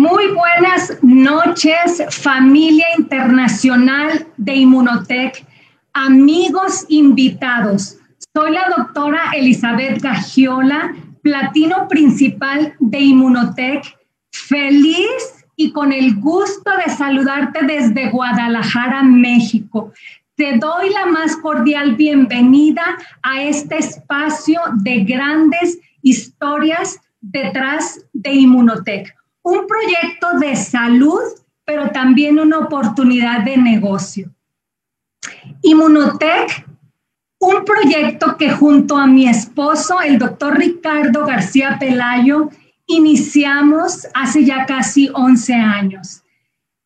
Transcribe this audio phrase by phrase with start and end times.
[0.00, 5.44] Muy buenas noches, familia internacional de Inmunotech,
[5.92, 7.98] amigos invitados.
[8.34, 13.94] Soy la doctora Elizabeth Gagiola, platino principal de Inmunotech.
[14.32, 19.92] Feliz y con el gusto de saludarte desde Guadalajara, México.
[20.34, 29.19] Te doy la más cordial bienvenida a este espacio de grandes historias detrás de Inmunotech
[29.42, 31.20] un proyecto de salud,
[31.64, 34.30] pero también una oportunidad de negocio.
[35.62, 36.66] Inmunotech,
[37.38, 42.50] un proyecto que junto a mi esposo, el doctor Ricardo García Pelayo,
[42.86, 46.22] iniciamos hace ya casi 11 años.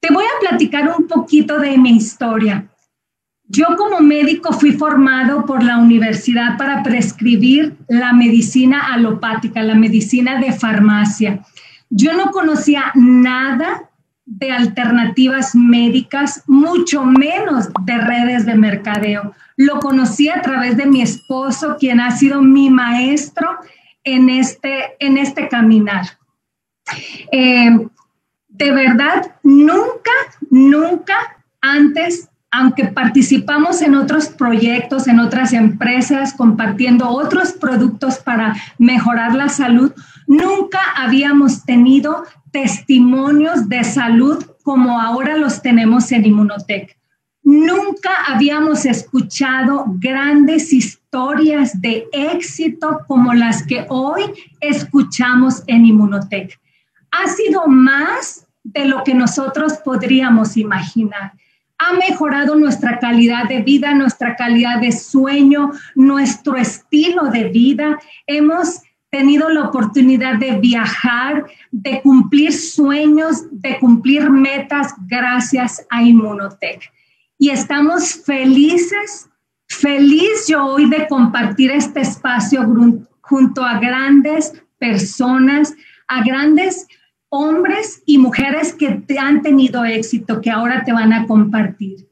[0.00, 2.68] Te voy a platicar un poquito de mi historia.
[3.46, 10.40] Yo como médico fui formado por la universidad para prescribir la medicina alopática, la medicina
[10.40, 11.42] de farmacia.
[11.96, 13.88] Yo no conocía nada
[14.26, 19.32] de alternativas médicas, mucho menos de redes de mercadeo.
[19.56, 23.48] Lo conocí a través de mi esposo, quien ha sido mi maestro
[24.02, 26.18] en este, en este caminar.
[27.30, 27.86] Eh,
[28.48, 30.10] de verdad, nunca,
[30.50, 31.14] nunca
[31.60, 39.48] antes aunque participamos en otros proyectos, en otras empresas, compartiendo otros productos para mejorar la
[39.48, 39.92] salud,
[40.26, 46.96] nunca habíamos tenido testimonios de salud como ahora los tenemos en Inmunotech.
[47.42, 54.22] Nunca habíamos escuchado grandes historias de éxito como las que hoy
[54.60, 56.58] escuchamos en Inmunotech.
[57.10, 61.32] Ha sido más de lo que nosotros podríamos imaginar
[61.78, 67.98] ha mejorado nuestra calidad de vida, nuestra calidad de sueño, nuestro estilo de vida.
[68.26, 68.80] Hemos
[69.14, 76.90] tenido la oportunidad de viajar, de cumplir sueños, de cumplir metas gracias a Inmunotech.
[77.38, 79.30] Y estamos felices,
[79.68, 82.66] feliz yo hoy de compartir este espacio
[83.20, 85.72] junto a grandes personas,
[86.08, 86.88] a grandes
[87.28, 92.08] hombres y mujeres que te han tenido éxito, que ahora te van a compartir.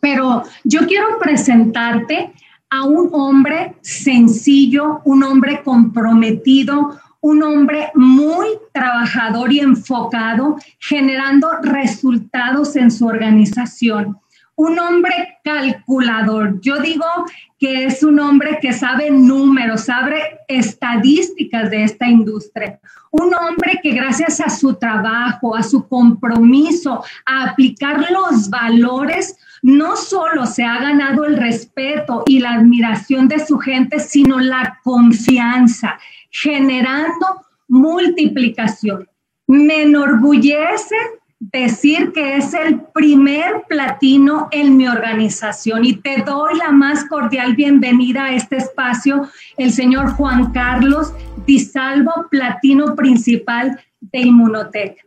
[0.00, 2.32] Pero yo quiero presentarte
[2.76, 12.76] a un hombre sencillo, un hombre comprometido, un hombre muy trabajador y enfocado, generando resultados
[12.76, 14.18] en su organización
[14.56, 16.60] un hombre calculador.
[16.60, 17.04] Yo digo
[17.58, 22.80] que es un hombre que sabe números, sabe estadísticas de esta industria.
[23.10, 29.96] Un hombre que gracias a su trabajo, a su compromiso, a aplicar los valores, no
[29.96, 35.98] solo se ha ganado el respeto y la admiración de su gente, sino la confianza,
[36.30, 39.08] generando multiplicación.
[39.46, 40.96] Me enorgullece
[41.38, 47.54] decir que es el primer platino en mi organización y te doy la más cordial
[47.54, 51.12] bienvenida a este espacio, el señor Juan Carlos
[51.46, 55.06] Disalvo, platino principal de Inmunotech.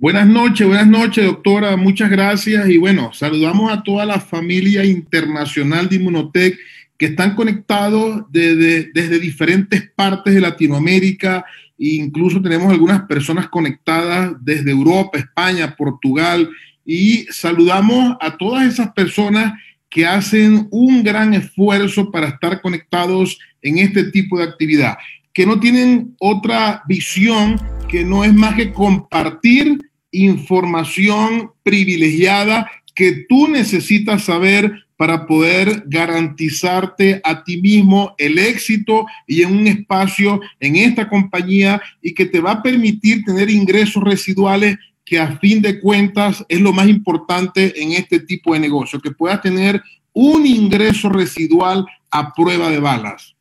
[0.00, 1.76] Buenas noches, buenas noches, doctora.
[1.76, 2.68] Muchas gracias.
[2.68, 6.56] Y bueno, saludamos a toda la familia internacional de Inmunotech
[6.98, 11.44] que están conectados desde, desde diferentes partes de Latinoamérica
[11.78, 16.50] Incluso tenemos algunas personas conectadas desde Europa, España, Portugal
[16.84, 19.52] y saludamos a todas esas personas
[19.88, 24.98] que hacen un gran esfuerzo para estar conectados en este tipo de actividad,
[25.32, 29.78] que no tienen otra visión que no es más que compartir
[30.10, 39.42] información privilegiada que tú necesitas saber para poder garantizarte a ti mismo el éxito y
[39.42, 44.76] en un espacio en esta compañía y que te va a permitir tener ingresos residuales
[45.04, 49.12] que a fin de cuentas es lo más importante en este tipo de negocio, que
[49.12, 49.80] puedas tener
[50.12, 53.36] un ingreso residual a prueba de balas.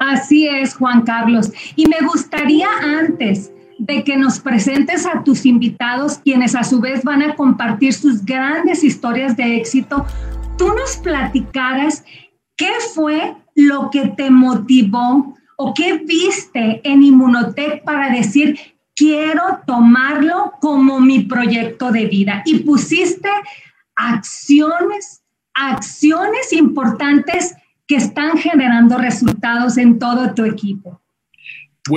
[0.00, 1.52] Así es, Juan Carlos.
[1.76, 7.04] Y me gustaría antes de que nos presentes a tus invitados, quienes a su vez
[7.04, 10.06] van a compartir sus grandes historias de éxito,
[10.56, 12.04] tú nos platicaras
[12.56, 18.58] qué fue lo que te motivó o qué viste en Inmunotech para decir,
[18.94, 22.42] quiero tomarlo como mi proyecto de vida.
[22.44, 23.28] Y pusiste
[23.94, 25.22] acciones,
[25.54, 27.54] acciones importantes
[27.86, 31.00] que están generando resultados en todo tu equipo.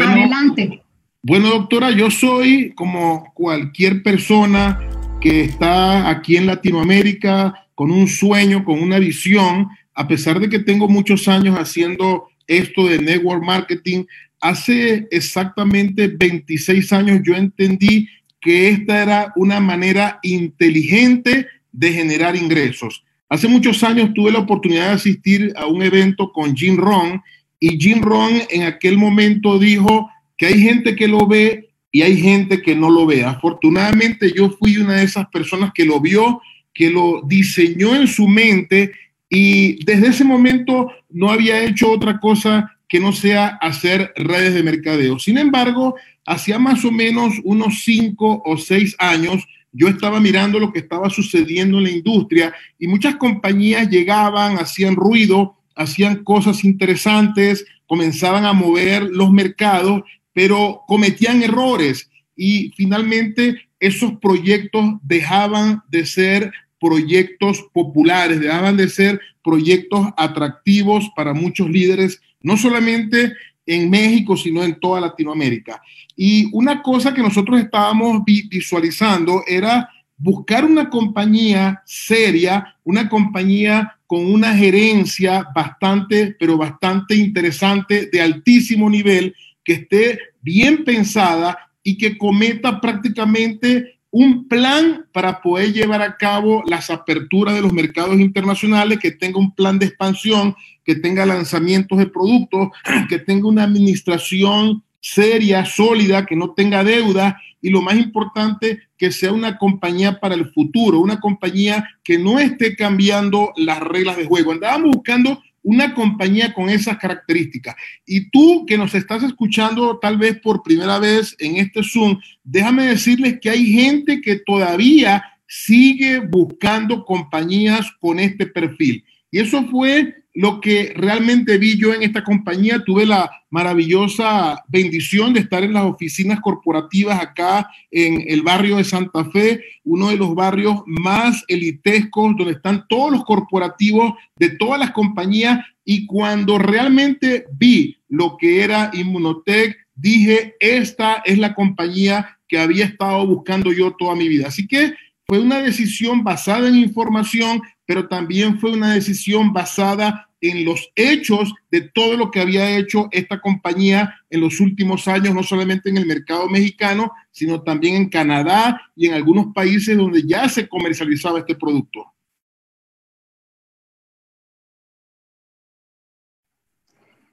[0.02, 0.84] Adelante.
[1.22, 4.80] Bueno, doctora, yo soy como cualquier persona
[5.20, 10.60] que está aquí en Latinoamérica, con un sueño, con una visión, a pesar de que
[10.60, 14.04] tengo muchos años haciendo esto de network marketing,
[14.42, 18.10] hace exactamente 26 años yo entendí
[18.42, 23.06] que esta era una manera inteligente de generar ingresos.
[23.30, 27.22] Hace muchos años tuve la oportunidad de asistir a un evento con Jim Ron
[27.62, 32.18] y Jim Ron en aquel momento dijo que hay gente que lo ve y hay
[32.18, 33.24] gente que no lo ve.
[33.24, 36.42] Afortunadamente yo fui una de esas personas que lo vio,
[36.74, 38.92] que lo diseñó en su mente
[39.30, 44.64] y desde ese momento no había hecho otra cosa que no sea hacer redes de
[44.64, 45.20] mercadeo.
[45.20, 45.96] Sin embargo,
[46.26, 51.10] hacía más o menos unos cinco o seis años, yo estaba mirando lo que estaba
[51.12, 58.54] sucediendo en la industria y muchas compañías llegaban, hacían ruido, hacían cosas interesantes, comenzaban a
[58.54, 60.02] mover los mercados,
[60.34, 69.20] pero cometían errores y finalmente esos proyectos dejaban de ser proyectos populares, dejaban de ser
[69.44, 73.34] proyectos atractivos para muchos líderes, no solamente
[73.66, 75.82] en México, sino en toda Latinoamérica.
[76.16, 84.26] Y una cosa que nosotros estábamos visualizando era buscar una compañía seria, una compañía con
[84.26, 92.18] una gerencia bastante, pero bastante interesante, de altísimo nivel, que esté bien pensada y que
[92.18, 99.00] cometa prácticamente un plan para poder llevar a cabo las aperturas de los mercados internacionales,
[99.00, 102.70] que tenga un plan de expansión, que tenga lanzamientos de productos,
[103.08, 109.12] que tenga una administración seria, sólida, que no tenga deuda y lo más importante, que
[109.12, 114.26] sea una compañía para el futuro, una compañía que no esté cambiando las reglas de
[114.26, 114.52] juego.
[114.52, 117.76] Andábamos buscando una compañía con esas características.
[118.04, 122.88] Y tú que nos estás escuchando tal vez por primera vez en este Zoom, déjame
[122.88, 129.06] decirles que hay gente que todavía sigue buscando compañías con este perfil.
[129.32, 132.84] Y eso fue lo que realmente vi yo en esta compañía.
[132.86, 138.84] Tuve la maravillosa bendición de estar en las oficinas corporativas acá en el barrio de
[138.84, 144.80] Santa Fe, uno de los barrios más elitescos, donde están todos los corporativos de todas
[144.80, 145.60] las compañías.
[145.84, 152.86] Y cuando realmente vi lo que era Inmunotech, dije, esta es la compañía que había
[152.86, 154.48] estado buscando yo toda mi vida.
[154.48, 154.94] Así que
[155.30, 161.54] fue una decisión basada en información, pero también fue una decisión basada en los hechos
[161.70, 165.98] de todo lo que había hecho esta compañía en los últimos años, no solamente en
[165.98, 171.40] el mercado mexicano, sino también en Canadá y en algunos países donde ya se comercializaba
[171.40, 172.12] este producto.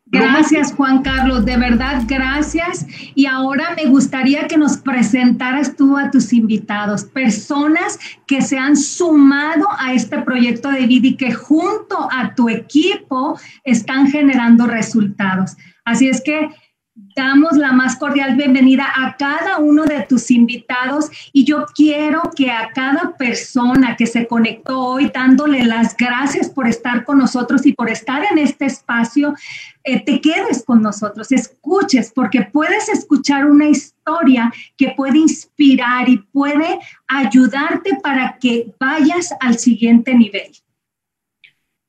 [0.09, 2.87] Gracias, Juan Carlos, de verdad, gracias.
[3.17, 8.77] Y ahora me gustaría que nos presentaras tú a tus invitados, personas que se han
[8.77, 15.57] sumado a este proyecto de vida y que junto a tu equipo están generando resultados.
[15.85, 16.51] Así es que
[17.15, 22.51] damos la más cordial bienvenida a cada uno de tus invitados y yo quiero que
[22.51, 27.75] a cada persona que se conectó hoy dándole las gracias por estar con nosotros y
[27.75, 29.35] por estar en este espacio,
[29.85, 36.17] eh, te quedes con nosotros, escuches, porque puedes escuchar una historia que puede inspirar y
[36.33, 36.79] puede
[37.09, 40.51] ayudarte para que vayas al siguiente nivel.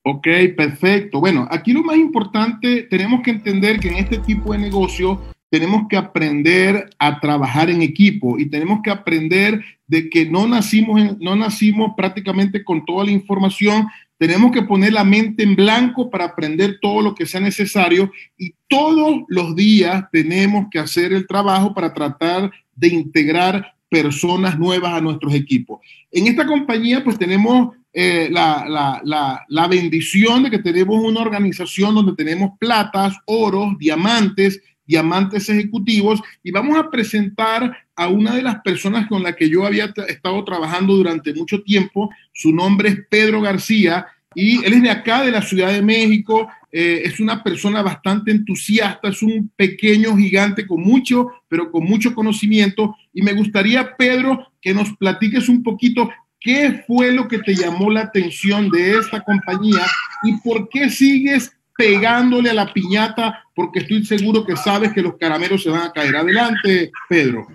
[0.09, 0.25] Ok,
[0.55, 1.19] perfecto.
[1.19, 5.85] Bueno, aquí lo más importante, tenemos que entender que en este tipo de negocio tenemos
[5.89, 11.35] que aprender a trabajar en equipo y tenemos que aprender de que no nacimos, no
[11.35, 13.85] nacimos prácticamente con toda la información.
[14.17, 18.53] Tenemos que poner la mente en blanco para aprender todo lo que sea necesario y
[18.69, 25.01] todos los días tenemos que hacer el trabajo para tratar de integrar personas nuevas a
[25.01, 25.79] nuestros equipos.
[26.11, 32.13] En esta compañía pues tenemos eh, la, la, bendición de que tenemos una organización donde
[32.13, 39.07] tenemos platas, oros, diamantes, diamantes ejecutivos y vamos a presentar a una de las personas
[39.07, 42.09] con la que yo había estado trabajando durante mucho tiempo.
[42.31, 44.05] Su nombre es Pedro García
[44.39, 46.47] y él es de acá, de la Ciudad de México.
[46.71, 52.13] Eh, es una persona bastante entusiasta, es un pequeño gigante con mucho, pero con mucho
[52.13, 52.95] conocimiento.
[53.13, 56.07] Y me gustaría, Pedro, que nos platiques un poquito
[56.39, 59.81] ¿Qué fue lo que te llamó la atención de esta compañía
[60.21, 63.43] y por qué sigues pegándole a la piñata?
[63.55, 66.15] Porque estoy seguro que sabes que los caramelos se van a caer.
[66.15, 67.47] Adelante, Pedro.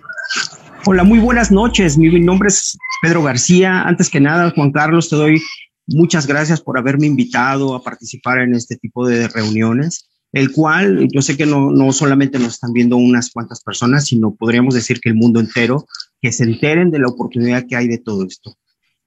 [0.85, 1.97] Hola, muy buenas noches.
[1.97, 3.83] Mi nombre es Pedro García.
[3.83, 5.41] Antes que nada, Juan Carlos, te doy
[5.87, 11.21] muchas gracias por haberme invitado a participar en este tipo de reuniones, el cual yo
[11.21, 15.09] sé que no, no solamente nos están viendo unas cuantas personas, sino podríamos decir que
[15.09, 15.85] el mundo entero,
[16.21, 18.55] que se enteren de la oportunidad que hay de todo esto.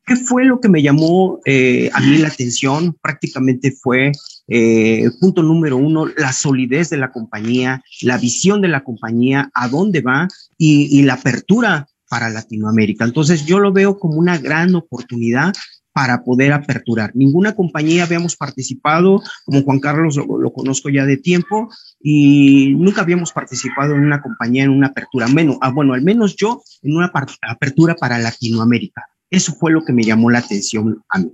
[0.04, 2.97] ¿Qué fue lo que me llamó eh, a mí la atención?
[3.02, 4.12] Prácticamente fue
[4.47, 9.66] eh, punto número uno, la solidez de la compañía, la visión de la compañía, a
[9.66, 13.04] dónde va y, y la apertura para Latinoamérica.
[13.04, 15.52] Entonces yo lo veo como una gran oportunidad
[15.97, 17.12] para poder aperturar.
[17.15, 21.71] Ninguna compañía habíamos participado, como Juan Carlos lo, conozco ya de tiempo,
[22.03, 26.37] y nunca habíamos participado en una compañía en una apertura, menos, ah, bueno, al menos
[26.37, 27.11] yo en una
[27.49, 29.07] apertura para Latinoamérica.
[29.31, 31.33] Eso fue lo que me llamó la atención a mí.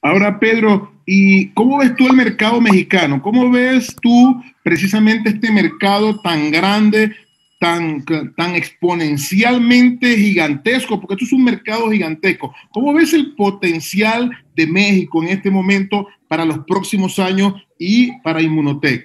[0.00, 3.20] Ahora, Pedro, ¿y cómo ves tú el mercado mexicano?
[3.20, 7.12] ¿Cómo ves tú precisamente este mercado tan grande
[7.58, 8.04] tan,
[8.36, 12.54] tan exponencialmente gigantesco, porque esto es un mercado gigantesco.
[12.72, 18.42] ¿Cómo ves el potencial de México en este momento para los próximos años y para
[18.42, 19.04] Inmunotech?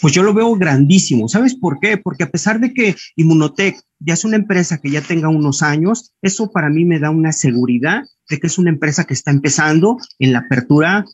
[0.00, 1.28] Pues yo lo veo grandísimo.
[1.28, 1.96] ¿Sabes por qué?
[1.96, 6.12] Porque a pesar de que Inmunotech ya es una empresa que ya tenga unos años,
[6.22, 9.96] eso para mí me da una seguridad de que es una empresa que está empezando
[10.20, 11.04] en la apertura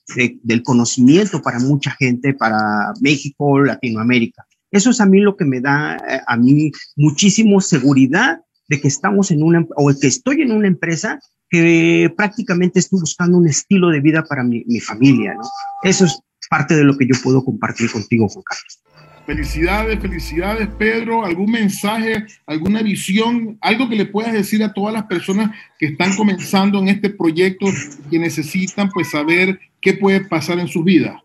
[0.42, 4.44] del conocimiento para mucha gente, para México, Latinoamérica.
[4.74, 8.88] Eso es a mí lo que me da eh, a mí muchísimo seguridad de que
[8.88, 13.90] estamos en una, o que estoy en una empresa que prácticamente estoy buscando un estilo
[13.90, 15.36] de vida para mi, familia.
[15.84, 16.18] Eso es
[16.50, 18.80] parte de lo que yo puedo compartir contigo, Juan Carlos.
[19.26, 21.24] Felicidades, felicidades, Pedro.
[21.24, 26.16] ¿Algún mensaje, alguna visión, algo que le puedas decir a todas las personas que están
[26.16, 27.66] comenzando en este proyecto,
[28.10, 31.23] que necesitan pues saber qué puede pasar en sus vidas?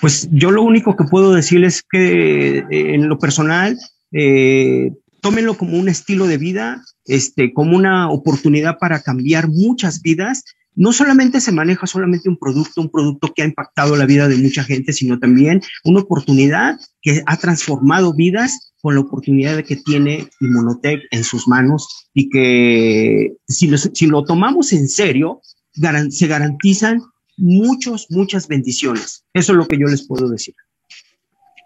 [0.00, 3.76] Pues yo lo único que puedo decirles es que eh, en lo personal,
[4.12, 10.44] eh, tómenlo como un estilo de vida, este, como una oportunidad para cambiar muchas vidas.
[10.74, 14.36] No solamente se maneja solamente un producto, un producto que ha impactado la vida de
[14.36, 20.28] mucha gente, sino también una oportunidad que ha transformado vidas con la oportunidad que tiene
[20.40, 25.42] Inmunotech en sus manos y que si lo tomamos en serio,
[26.10, 27.02] se garantizan
[27.40, 29.24] muchos, muchas bendiciones.
[29.34, 30.54] Eso es lo que yo les puedo decir.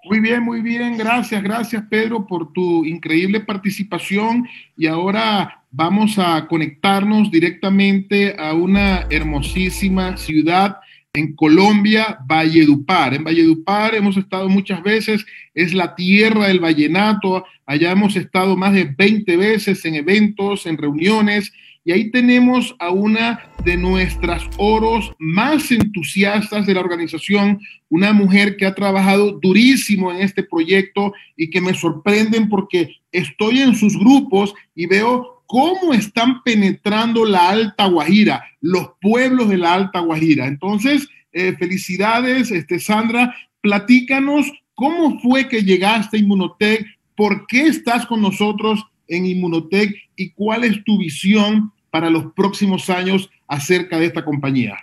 [0.05, 0.99] Muy bien, muy bien.
[0.99, 4.47] Gracias, gracias Pedro por tu increíble participación.
[4.77, 10.77] Y ahora vamos a conectarnos directamente a una hermosísima ciudad
[11.15, 13.15] en Colombia, Valledupar.
[13.15, 17.45] En Valledupar hemos estado muchas veces, es la tierra del vallenato.
[17.65, 21.53] Allá hemos estado más de 20 veces en eventos, en reuniones
[21.85, 27.61] y ahí tenemos a una de nuestras oros más entusiastas de la organización,
[27.91, 33.61] una mujer que ha trabajado durísimo en este proyecto y que me sorprenden porque estoy
[33.61, 39.75] en sus grupos y veo cómo están penetrando la Alta Guajira, los pueblos de la
[39.75, 40.47] Alta Guajira.
[40.47, 43.35] Entonces, eh, felicidades, este, Sandra.
[43.61, 50.31] Platícanos cómo fue que llegaste a Inmunotech, por qué estás con nosotros en Inmunotech y
[50.31, 54.75] cuál es tu visión para los próximos años acerca de esta compañía.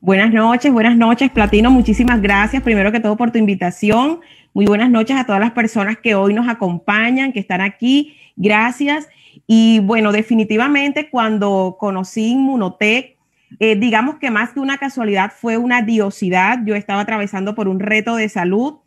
[0.00, 1.70] Buenas noches, buenas noches, Platino.
[1.70, 4.18] Muchísimas gracias, primero que todo, por tu invitación.
[4.52, 8.16] Muy buenas noches a todas las personas que hoy nos acompañan, que están aquí.
[8.34, 9.06] Gracias.
[9.46, 13.16] Y bueno, definitivamente cuando conocí Inmunotech,
[13.60, 16.58] eh, digamos que más que una casualidad fue una diosidad.
[16.66, 18.78] Yo estaba atravesando por un reto de salud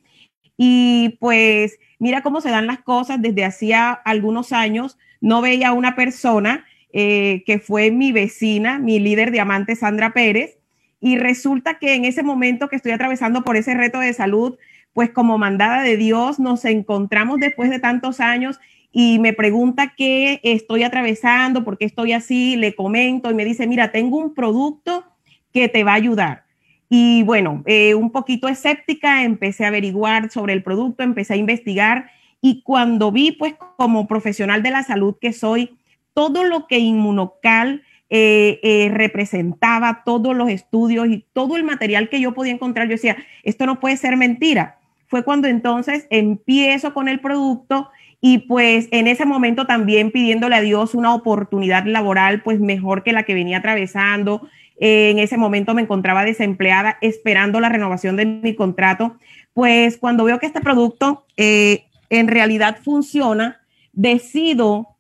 [0.58, 3.22] y pues mira cómo se dan las cosas.
[3.22, 9.00] Desde hacía algunos años no veía a una persona eh, que fue mi vecina, mi
[9.00, 10.58] líder diamante Sandra Pérez,
[11.00, 14.58] y resulta que en ese momento que estoy atravesando por ese reto de salud,
[14.94, 18.60] pues como mandada de Dios nos encontramos después de tantos años
[18.92, 23.68] y me pregunta qué estoy atravesando, por qué estoy así, le comento y me dice,
[23.68, 25.06] mira, tengo un producto
[25.54, 26.46] que te va a ayudar.
[26.90, 32.10] Y bueno, eh, un poquito escéptica, empecé a averiguar sobre el producto, empecé a investigar
[32.42, 35.78] y cuando vi, pues como profesional de la salud que soy,
[36.18, 42.20] todo lo que Inmunocal eh, eh, representaba, todos los estudios y todo el material que
[42.20, 44.80] yo podía encontrar, yo decía, esto no puede ser mentira.
[45.06, 50.62] Fue cuando entonces empiezo con el producto y pues en ese momento también pidiéndole a
[50.62, 54.50] Dios una oportunidad laboral pues mejor que la que venía atravesando.
[54.80, 59.18] Eh, en ese momento me encontraba desempleada esperando la renovación de mi contrato.
[59.54, 63.62] Pues cuando veo que este producto en realidad funciona,
[63.94, 64.96] decido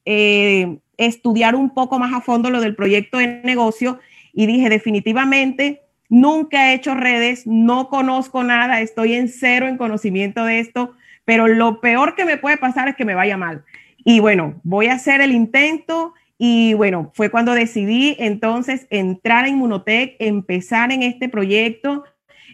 [0.97, 3.99] estudiar un poco más a fondo lo del proyecto de negocio
[4.33, 10.45] y dije definitivamente, nunca he hecho redes, no conozco nada, estoy en cero en conocimiento
[10.45, 10.93] de esto,
[11.25, 13.63] pero lo peor que me puede pasar es que me vaya mal.
[13.97, 19.49] Y bueno, voy a hacer el intento y bueno, fue cuando decidí entonces entrar a
[19.49, 22.03] Inmunotech, empezar en este proyecto.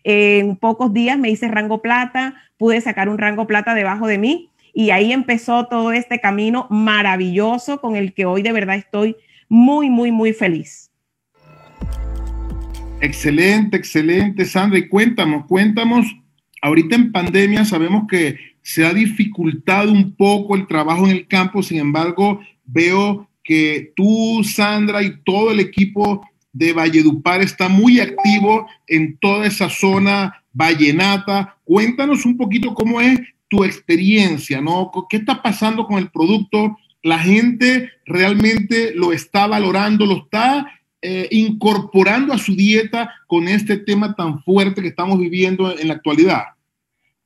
[0.05, 4.52] En pocos días me hice rango plata, pude sacar un rango plata debajo de mí
[4.73, 9.15] y ahí empezó todo este camino maravilloso con el que hoy de verdad estoy
[9.47, 10.91] muy, muy, muy feliz.
[12.99, 14.79] Excelente, excelente, Sandra.
[14.79, 16.07] Y cuéntanos, cuéntanos,
[16.61, 21.61] ahorita en pandemia sabemos que se ha dificultado un poco el trabajo en el campo,
[21.61, 28.67] sin embargo, veo que tú, Sandra, y todo el equipo de Valledupar está muy activo
[28.87, 31.57] en toda esa zona vallenata.
[31.65, 33.19] Cuéntanos un poquito cómo es
[33.53, 34.91] tu experiencia, ¿no?
[35.07, 36.75] ¿Qué está pasando con el producto?
[37.03, 43.77] ¿La gente realmente lo está valorando, lo está eh, incorporando a su dieta con este
[43.77, 46.45] tema tan fuerte que estamos viviendo en la actualidad?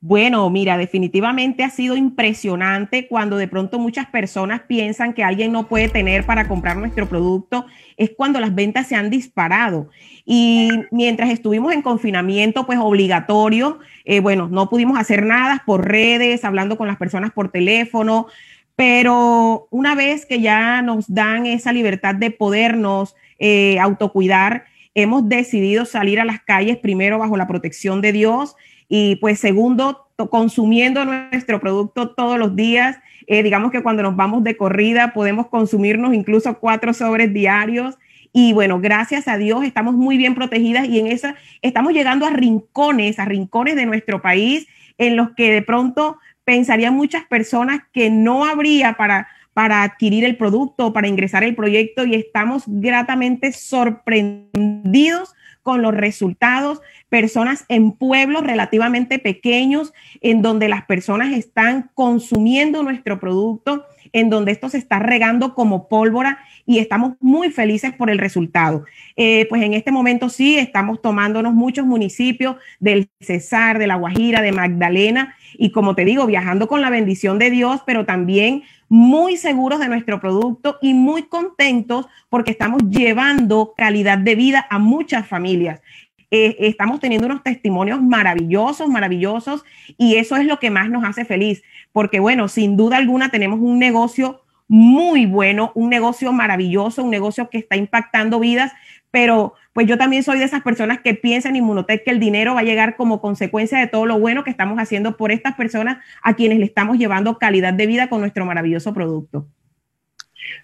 [0.00, 5.66] Bueno, mira, definitivamente ha sido impresionante cuando de pronto muchas personas piensan que alguien no
[5.66, 9.88] puede tener para comprar nuestro producto, es cuando las ventas se han disparado.
[10.24, 16.44] Y mientras estuvimos en confinamiento, pues obligatorio, eh, bueno, no pudimos hacer nada por redes,
[16.44, 18.28] hablando con las personas por teléfono,
[18.76, 24.66] pero una vez que ya nos dan esa libertad de podernos eh, autocuidar.
[24.94, 28.56] Hemos decidido salir a las calles primero bajo la protección de Dios
[28.88, 32.98] y pues segundo, consumiendo nuestro producto todos los días.
[33.26, 37.96] Eh, digamos que cuando nos vamos de corrida podemos consumirnos incluso cuatro sobres diarios.
[38.32, 42.30] Y bueno, gracias a Dios estamos muy bien protegidas y en esa estamos llegando a
[42.30, 44.66] rincones, a rincones de nuestro país
[44.96, 49.28] en los que de pronto pensarían muchas personas que no habría para
[49.58, 56.80] para adquirir el producto, para ingresar el proyecto y estamos gratamente sorprendidos con los resultados.
[57.08, 64.52] Personas en pueblos relativamente pequeños, en donde las personas están consumiendo nuestro producto, en donde
[64.52, 68.84] esto se está regando como pólvora y estamos muy felices por el resultado.
[69.16, 74.42] Eh, pues en este momento sí, estamos tomándonos muchos municipios del Cesar, de La Guajira,
[74.42, 79.36] de Magdalena y como te digo, viajando con la bendición de Dios, pero también muy
[79.36, 85.26] seguros de nuestro producto y muy contentos porque estamos llevando calidad de vida a muchas
[85.26, 85.80] familias.
[86.30, 89.64] Eh, estamos teniendo unos testimonios maravillosos, maravillosos,
[89.96, 93.60] y eso es lo que más nos hace feliz, porque bueno, sin duda alguna tenemos
[93.60, 98.72] un negocio muy bueno, un negocio maravilloso, un negocio que está impactando vidas,
[99.10, 102.54] pero pues yo también soy de esas personas que piensan en Inmunotech que el dinero
[102.54, 105.98] va a llegar como consecuencia de todo lo bueno que estamos haciendo por estas personas
[106.22, 109.48] a quienes le estamos llevando calidad de vida con nuestro maravilloso producto.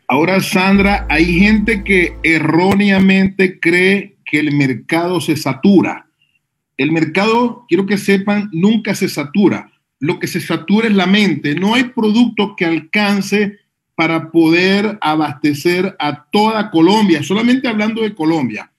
[0.06, 6.08] Ahora, Sandra, hay gente que erróneamente cree que el mercado se satura.
[6.76, 9.70] El mercado, quiero que sepan, nunca se satura.
[10.00, 11.54] Lo que se satura es la mente.
[11.54, 13.60] No hay producto que alcance
[13.94, 18.72] para poder abastecer a toda Colombia, solamente hablando de Colombia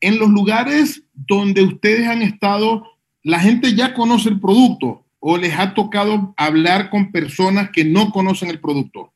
[0.00, 2.84] en los lugares donde ustedes han estado,
[3.22, 8.10] la gente ya conoce el producto o les ha tocado hablar con personas que no
[8.10, 9.12] conocen el producto?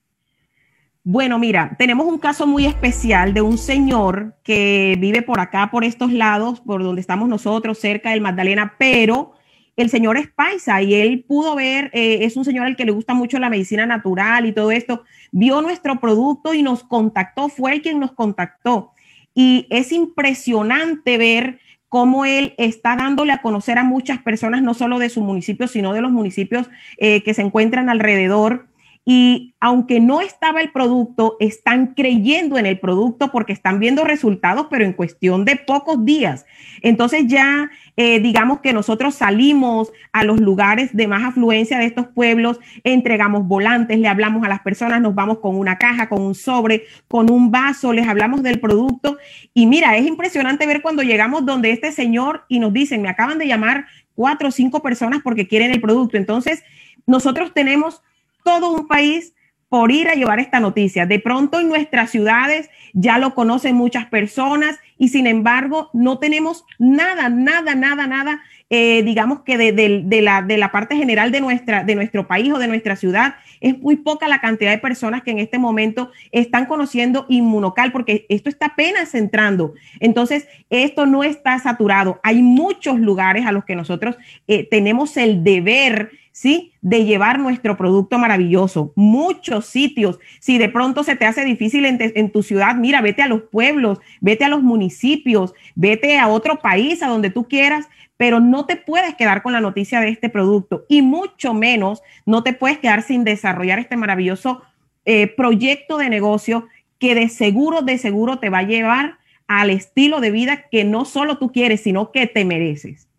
[1.02, 5.82] Bueno, mira, tenemos un caso muy especial de un señor que vive por acá, por
[5.82, 9.32] estos lados, por donde estamos nosotros, cerca del Magdalena, pero
[9.76, 12.92] el señor es paisa y él pudo ver, eh, es un señor al que le
[12.92, 17.72] gusta mucho la medicina natural y todo esto, vio nuestro producto y nos contactó, fue
[17.72, 18.92] el quien nos contactó.
[19.34, 24.98] Y es impresionante ver cómo él está dándole a conocer a muchas personas, no solo
[24.98, 28.66] de su municipio, sino de los municipios eh, que se encuentran alrededor.
[29.04, 34.66] Y aunque no estaba el producto, están creyendo en el producto porque están viendo resultados,
[34.70, 36.44] pero en cuestión de pocos días.
[36.82, 37.70] Entonces ya
[38.02, 43.46] eh, digamos que nosotros salimos a los lugares de más afluencia de estos pueblos, entregamos
[43.46, 47.30] volantes, le hablamos a las personas, nos vamos con una caja, con un sobre, con
[47.30, 49.18] un vaso, les hablamos del producto.
[49.52, 53.36] Y mira, es impresionante ver cuando llegamos donde este señor y nos dicen, me acaban
[53.36, 53.84] de llamar
[54.14, 56.16] cuatro o cinco personas porque quieren el producto.
[56.16, 56.62] Entonces,
[57.06, 58.02] nosotros tenemos
[58.44, 59.34] todo un país
[59.70, 61.06] por ir a llevar esta noticia.
[61.06, 66.64] De pronto en nuestras ciudades ya lo conocen muchas personas y sin embargo no tenemos
[66.78, 72.26] nada, nada, nada, nada, eh, digamos que de, la, parte general de, nuestra, de nuestro
[72.26, 73.36] país o de nuestra ciudad.
[73.60, 78.26] Es muy poca la cantidad de personas que en este momento están conociendo Inmunocal porque
[78.28, 79.74] esto está apenas entrando.
[80.00, 82.18] Entonces, esto no está saturado.
[82.24, 84.16] Hay muchos lugares a los que nosotros
[84.48, 86.72] eh, tenemos el deber ¿sí?
[86.80, 88.94] De llevar nuestro producto maravilloso.
[88.96, 90.18] Muchos sitios.
[90.38, 93.98] Si de pronto se te hace difícil en, tu ciudad, mira, vete a los pueblos,
[94.22, 98.76] vete a los municipios, vete a otro país, a donde tú quieras, pero no te
[98.76, 103.02] puedes quedar con la noticia de este producto y mucho menos no te puedes quedar
[103.02, 104.62] sin desarrollar este maravilloso
[105.04, 110.20] eh, proyecto de negocio que de seguro, de seguro te va a llevar al estilo
[110.20, 113.09] de vida que no solo tú quieres, sino que te mereces.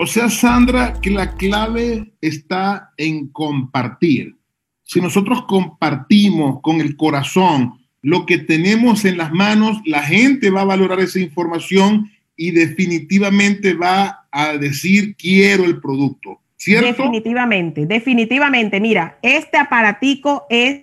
[0.00, 4.36] O sea, Sandra, que la clave está en compartir.
[4.84, 10.60] Si nosotros compartimos con el corazón lo que tenemos en las manos, la gente va
[10.60, 16.40] a valorar esa información y definitivamente va a decir quiero el producto.
[16.56, 16.86] ¿Cierto?
[16.86, 18.80] Definitivamente, definitivamente.
[18.80, 20.82] Mira, este aparatico es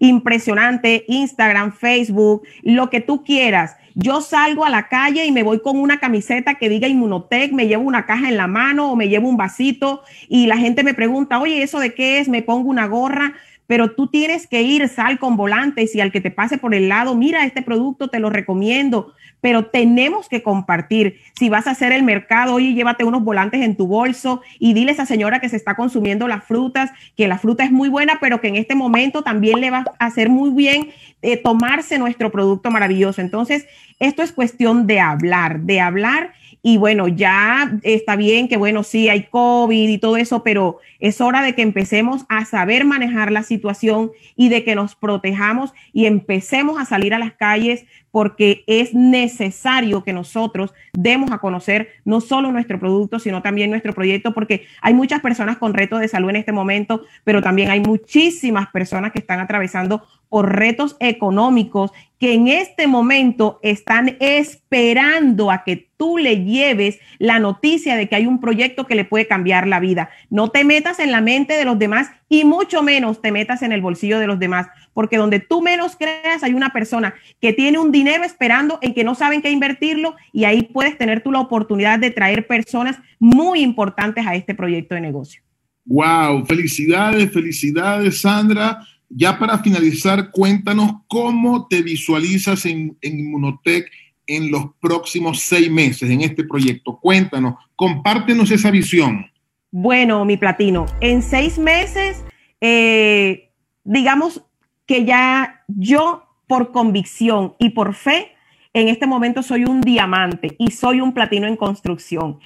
[0.00, 3.76] impresionante, Instagram, Facebook, lo que tú quieras.
[4.00, 7.66] Yo salgo a la calle y me voy con una camiseta que diga Inmunotech, me
[7.66, 10.94] llevo una caja en la mano o me llevo un vasito y la gente me
[10.94, 12.28] pregunta, oye, ¿eso de qué es?
[12.28, 13.34] Me pongo una gorra
[13.68, 16.88] pero tú tienes que ir, sal con volantes y al que te pase por el
[16.88, 21.20] lado, mira este producto, te lo recomiendo, pero tenemos que compartir.
[21.38, 24.92] Si vas a hacer el mercado, oye, llévate unos volantes en tu bolso y dile
[24.92, 28.18] a esa señora que se está consumiendo las frutas, que la fruta es muy buena,
[28.22, 30.88] pero que en este momento también le va a hacer muy bien
[31.20, 33.20] eh, tomarse nuestro producto maravilloso.
[33.20, 33.66] Entonces,
[34.00, 39.08] esto es cuestión de hablar, de hablar y bueno, ya está bien que bueno, sí,
[39.08, 43.42] hay COVID y todo eso, pero es hora de que empecemos a saber manejar la
[43.42, 48.94] situación y de que nos protejamos y empecemos a salir a las calles porque es
[48.94, 54.66] necesario que nosotros demos a conocer no solo nuestro producto, sino también nuestro proyecto, porque
[54.80, 59.12] hay muchas personas con retos de salud en este momento, pero también hay muchísimas personas
[59.12, 66.18] que están atravesando por retos económicos que en este momento están esperando a que tú
[66.18, 70.10] le lleves la noticia de que hay un proyecto que le puede cambiar la vida.
[70.28, 73.72] No te metas en la mente de los demás y mucho menos te metas en
[73.72, 77.78] el bolsillo de los demás, porque donde tú menos creas hay una persona que tiene
[77.78, 81.40] un dinero esperando en que no saben qué invertirlo y ahí puedes tener tú la
[81.40, 85.42] oportunidad de traer personas muy importantes a este proyecto de negocio.
[85.86, 93.90] Wow, felicidades, felicidades Sandra ya para finalizar, cuéntanos cómo te visualizas en, en Inmunotech
[94.26, 96.98] en los próximos seis meses en este proyecto.
[97.00, 99.26] Cuéntanos, compártenos esa visión.
[99.70, 102.24] Bueno, mi platino, en seis meses,
[102.60, 103.50] eh,
[103.84, 104.42] digamos
[104.86, 108.32] que ya yo por convicción y por fe,
[108.74, 112.38] en este momento soy un diamante y soy un platino en construcción.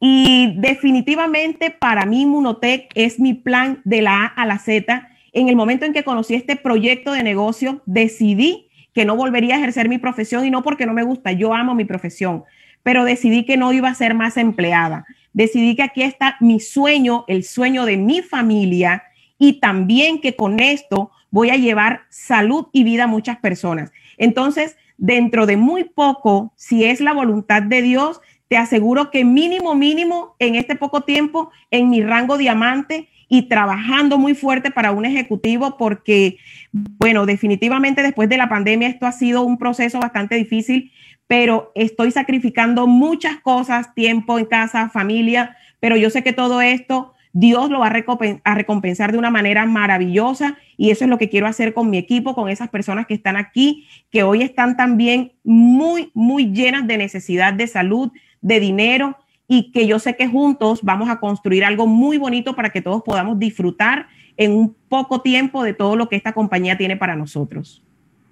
[0.00, 5.08] Y definitivamente para mí Inmunotech es mi plan de la A a la Z
[5.40, 9.58] en el momento en que conocí este proyecto de negocio, decidí que no volvería a
[9.58, 12.44] ejercer mi profesión y no porque no me gusta, yo amo mi profesión,
[12.82, 15.06] pero decidí que no iba a ser más empleada.
[15.32, 19.04] Decidí que aquí está mi sueño, el sueño de mi familia
[19.38, 23.92] y también que con esto voy a llevar salud y vida a muchas personas.
[24.16, 29.74] Entonces, dentro de muy poco, si es la voluntad de Dios, te aseguro que mínimo,
[29.74, 35.04] mínimo, en este poco tiempo, en mi rango diamante, y trabajando muy fuerte para un
[35.04, 36.38] ejecutivo porque,
[36.72, 40.92] bueno, definitivamente después de la pandemia esto ha sido un proceso bastante difícil,
[41.26, 47.12] pero estoy sacrificando muchas cosas, tiempo en casa, familia, pero yo sé que todo esto
[47.32, 51.46] Dios lo va a recompensar de una manera maravillosa y eso es lo que quiero
[51.46, 56.10] hacer con mi equipo, con esas personas que están aquí, que hoy están también muy,
[56.14, 58.10] muy llenas de necesidad de salud,
[58.40, 62.70] de dinero y que yo sé que juntos vamos a construir algo muy bonito para
[62.70, 64.06] que todos podamos disfrutar
[64.36, 67.82] en un poco tiempo de todo lo que esta compañía tiene para nosotros.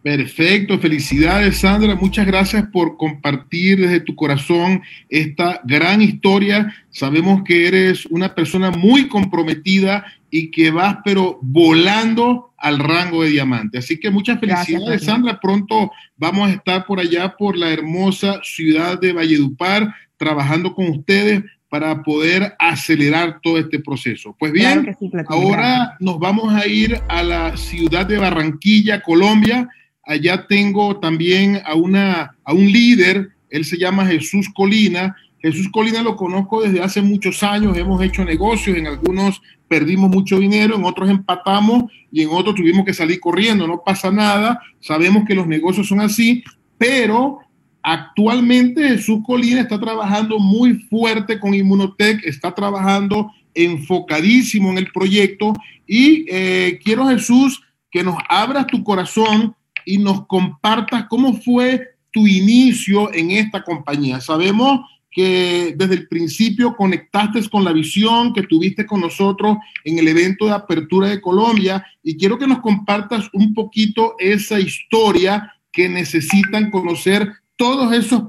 [0.03, 6.73] Perfecto, felicidades Sandra, muchas gracias por compartir desde tu corazón esta gran historia.
[6.91, 13.31] Sabemos que eres una persona muy comprometida y que vas pero volando al rango de
[13.31, 13.79] diamante.
[13.79, 19.01] Así que muchas felicidades Sandra, pronto vamos a estar por allá por la hermosa ciudad
[19.01, 24.35] de Valledupar trabajando con ustedes para poder acelerar todo este proceso.
[24.39, 24.97] Pues bien,
[25.29, 29.69] ahora nos vamos a ir a la ciudad de Barranquilla, Colombia.
[30.05, 35.17] Allá tengo también a, una, a un líder, él se llama Jesús Colina.
[35.41, 40.39] Jesús Colina lo conozco desde hace muchos años, hemos hecho negocios, en algunos perdimos mucho
[40.39, 45.25] dinero, en otros empatamos y en otros tuvimos que salir corriendo, no pasa nada, sabemos
[45.27, 46.43] que los negocios son así,
[46.79, 47.41] pero
[47.89, 55.53] Actualmente Jesús Colina está trabajando muy fuerte con Inmunotech, está trabajando enfocadísimo en el proyecto
[55.87, 62.27] y eh, quiero Jesús que nos abras tu corazón y nos compartas cómo fue tu
[62.27, 64.21] inicio en esta compañía.
[64.21, 70.09] Sabemos que desde el principio conectaste con la visión que tuviste con nosotros en el
[70.09, 75.89] evento de apertura de Colombia y quiero que nos compartas un poquito esa historia que
[75.89, 78.23] necesitan conocer todos esos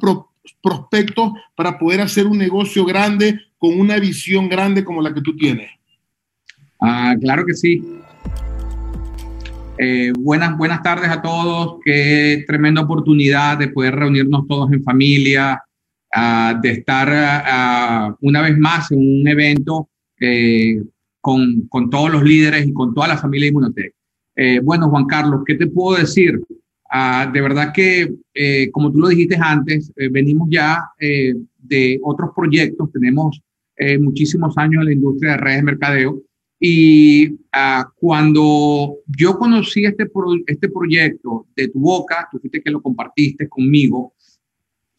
[0.61, 5.35] prospectos para poder hacer un negocio grande con una visión grande como la que tú
[5.35, 5.69] tienes?
[6.79, 7.81] Ah, claro que sí.
[9.79, 11.79] Eh, buenas, buenas tardes a todos.
[11.83, 15.61] Qué tremenda oportunidad de poder reunirnos todos en familia,
[16.13, 20.81] ah, de estar ah, una vez más en un evento eh,
[21.21, 23.93] con, con, todos los líderes y con toda la familia Inmunotech.
[24.35, 26.39] Eh, bueno, Juan Carlos, ¿qué te puedo decir?
[26.89, 31.99] Ah, de verdad que, eh, como tú lo dijiste antes, eh, venimos ya eh, de
[32.03, 33.41] otros proyectos, tenemos
[33.99, 36.23] muchísimos años en la industria de redes de mercadeo.
[36.59, 40.09] Y ah, cuando yo conocí este,
[40.47, 44.13] este proyecto de tu boca, tú fuiste que lo compartiste conmigo,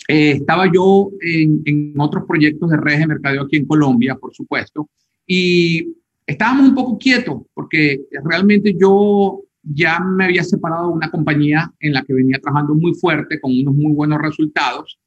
[0.07, 4.89] estaba yo en, en otros proyectos de redes de mercadeo aquí en Colombia, por supuesto,
[5.27, 11.73] y estábamos un poco quietos porque realmente yo ya me había separado de una compañía
[11.81, 14.99] en la que venía trabajando muy fuerte, con unos muy buenos resultados,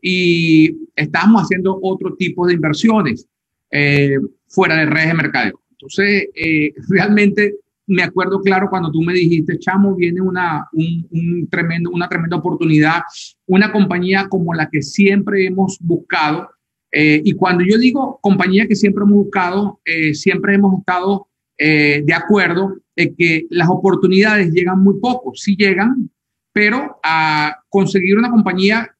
[0.00, 3.26] y estábamos haciendo otro tipo de inversiones
[3.70, 4.16] eh,
[4.48, 5.60] fuera de redes de mercadeo.
[5.70, 11.90] Entonces, eh, realmente me acuerdo claro cuando tú me dijiste, chamo, viene una, un, tremendo,
[11.90, 13.02] una tremenda oportunidad,
[13.46, 16.48] una compañía como la que siempre hemos buscado.
[16.92, 19.80] Eh, y cuando yo digo compañía que siempre hemos buscado,
[20.12, 26.10] siempre hemos estado de acuerdo que las oportunidades llegan muy poco, sí llegan,
[26.52, 28.90] pero a conseguir una compañía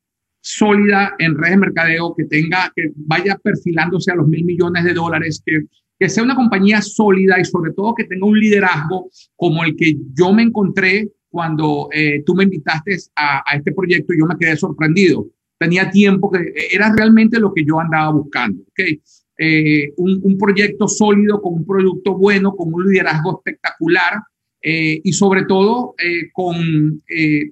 [0.46, 4.94] sólida en redes de mercadeo que tenga, que vaya perfilándose a los mil millones de
[4.94, 5.62] dólares, que,
[5.98, 9.96] que sea una compañía sólida y sobre todo que tenga un liderazgo como el que
[10.14, 14.56] yo me encontré cuando eh, tú me invitaste a, a, este proyecto, yo me quedé
[14.56, 15.26] sorprendido.
[15.58, 18.62] Tenía tiempo que era realmente lo que yo andaba buscando.
[18.70, 19.00] ¿okay?
[19.38, 24.14] Eh, un, proyecto sólido, con un producto bueno, con un liderazgo espectacular
[24.62, 27.02] eh, y sobre todo eh, con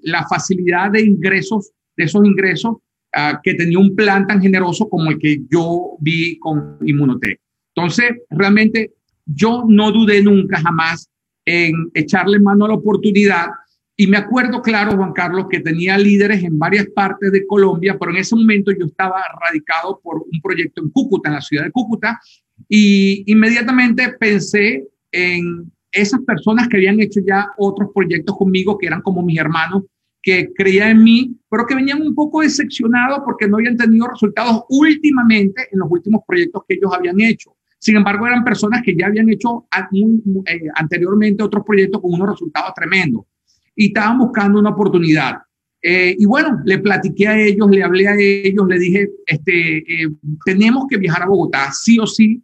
[0.03, 2.77] la facilidad de ingresos, de esos ingresos,
[3.13, 7.39] ah, que tenía un plan tan generoso como el que yo vi con Inmunotech.
[7.75, 8.93] Entonces, realmente
[9.27, 11.11] yo no dudé nunca jamás
[11.45, 13.49] en echarle mano a la oportunidad
[13.97, 18.11] y me acuerdo claro, Juan Carlos, que tenía líderes en varias partes de Colombia, pero
[18.11, 21.71] en ese momento yo estaba radicado por un proyecto en Cúcuta, en la ciudad de
[21.71, 22.21] Cúcuta,
[22.69, 29.01] y inmediatamente pensé en esas personas que habían hecho ya otros proyectos conmigo, que eran
[29.01, 29.85] como mis hermanos,
[30.21, 34.65] que creían en mí, pero que venían un poco decepcionados porque no habían tenido resultados
[34.71, 37.55] últimamente en los últimos proyectos que ellos habían hecho.
[37.79, 42.73] Sin embargo, eran personas que ya habían hecho eh, anteriormente otros proyectos con unos resultados
[42.75, 43.25] tremendos
[43.77, 45.39] y estaban buscando una oportunidad.
[45.83, 50.09] Eh, y bueno, le platiqué a ellos, le hablé a ellos, le dije, este, eh,
[50.45, 52.43] tenemos que viajar a Bogotá, sí o sí,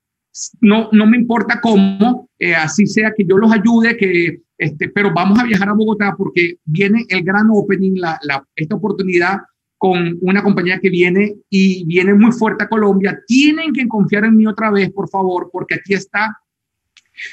[0.61, 5.13] no, no me importa cómo, eh, así sea que yo los ayude, que, este, pero
[5.15, 9.39] vamos a viajar a Bogotá porque viene el gran opening, la, la, esta oportunidad
[9.79, 13.19] con una compañía que viene y viene muy fuerte a Colombia.
[13.27, 16.37] Tienen que confiar en mí otra vez, por favor, porque aquí está.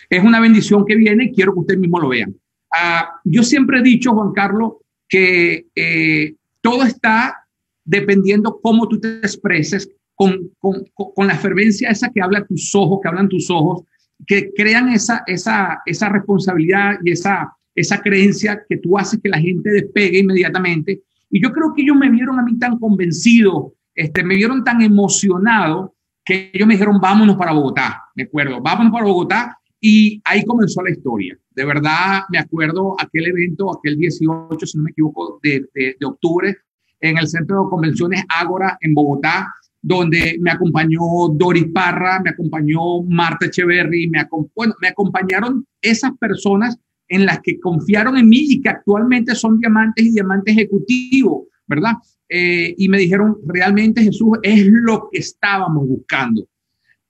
[0.09, 2.33] Es una bendición que viene y quiero que ustedes mismos lo vean.
[2.71, 4.73] Ah, yo siempre he dicho, Juan Carlos,
[5.07, 7.47] que eh, todo está
[7.85, 12.99] dependiendo cómo tú te expreses, con, con, con, la fervencia esa que habla tus ojos,
[13.01, 13.83] que hablan tus ojos,
[14.25, 19.39] que crean esa, esa, esa responsabilidad y esa, esa creencia que tú haces que la
[19.39, 21.01] gente despegue inmediatamente.
[21.29, 24.81] Y yo creo que ellos me vieron a mí tan convencido, este, me vieron tan
[24.81, 25.93] emocionado,
[26.25, 29.59] que ellos me dijeron, vámonos para Bogotá, me acuerdo, vámonos para Bogotá.
[29.79, 31.37] Y ahí comenzó la historia.
[31.51, 36.55] De verdad, me acuerdo aquel evento, aquel 18, si no me equivoco, de, de, octubre,
[36.99, 40.99] en el Centro de Convenciones Ágora en Bogotá, donde me acompañó
[41.33, 47.59] Doris Parra, me acompañó Marta Echeverry, me, bueno, me acompañaron esas personas en las que
[47.59, 51.93] confiaron en mí y que actualmente son diamantes y diamantes ejecutivos, ¿verdad?
[52.29, 56.47] Eh, y me dijeron, realmente Jesús es lo que estábamos buscando.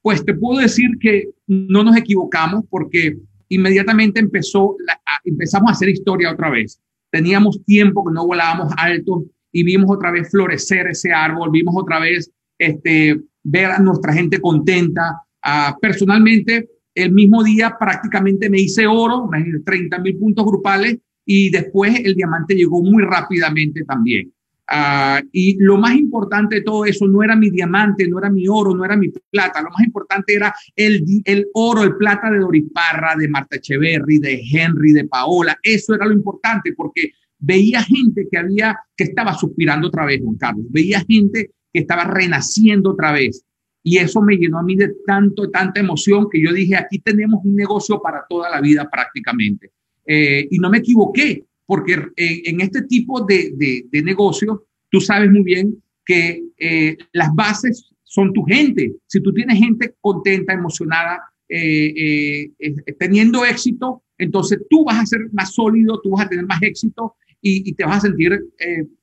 [0.02, 3.18] Pues te puedo decir que no nos equivocamos porque
[3.50, 4.76] inmediatamente empezó,
[5.24, 6.80] empezamos a hacer historia otra vez.
[7.10, 12.00] Teníamos tiempo que no volábamos alto y vimos otra vez florecer ese árbol, vimos otra
[12.00, 15.22] vez este, ver a nuestra gente contenta.
[15.42, 19.30] Ah, personalmente, el mismo día prácticamente me hice oro,
[19.66, 24.32] 30 mil puntos grupales y después el diamante llegó muy rápidamente también.
[24.70, 28.48] Uh, y lo más importante de todo eso no era mi diamante, no era mi
[28.50, 29.62] oro, no era mi plata.
[29.62, 34.20] Lo más importante era el, el oro, el plata de Doris Parra, de Marta Echeverry,
[34.20, 35.58] de Henry, de Paola.
[35.64, 40.36] Eso era lo importante porque veía gente que había, que estaba suspirando otra vez, Juan
[40.36, 40.66] Carlos.
[40.70, 43.46] Veía gente que estaba renaciendo otra vez.
[43.84, 47.40] Y eso me llenó a mí de tanto, tanta emoción que yo dije, aquí tenemos
[47.46, 49.72] un negocio para toda la vida prácticamente.
[50.06, 53.54] Eh, y no me equivoqué porque en este tipo de,
[53.92, 55.76] de, negocios, tú sabes muy bien
[56.06, 58.96] que eh, las bases son tu gente.
[59.06, 65.28] Si tú tienes gente contenta, emocionada, eh, eh, teniendo éxito, entonces tú vas a ser
[65.34, 68.40] más sólido, tú vas a tener más éxito y, y te vas a sentir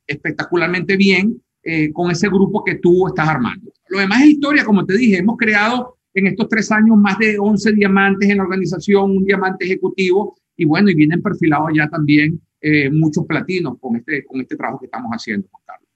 [0.06, 1.40] espectacularmente bien
[1.92, 3.72] con ese grupo que tú estás armando.
[3.88, 7.38] Lo demás es historia, como te dije, hemos creado en estos tres años más de
[7.38, 12.40] 11 diamantes en la organización, un diamante ejecutivo, y bueno, y vienen perfilados ya también
[12.66, 15.88] eh, muchos platinos con este, con este trabajo que estamos haciendo, Juan Carlos.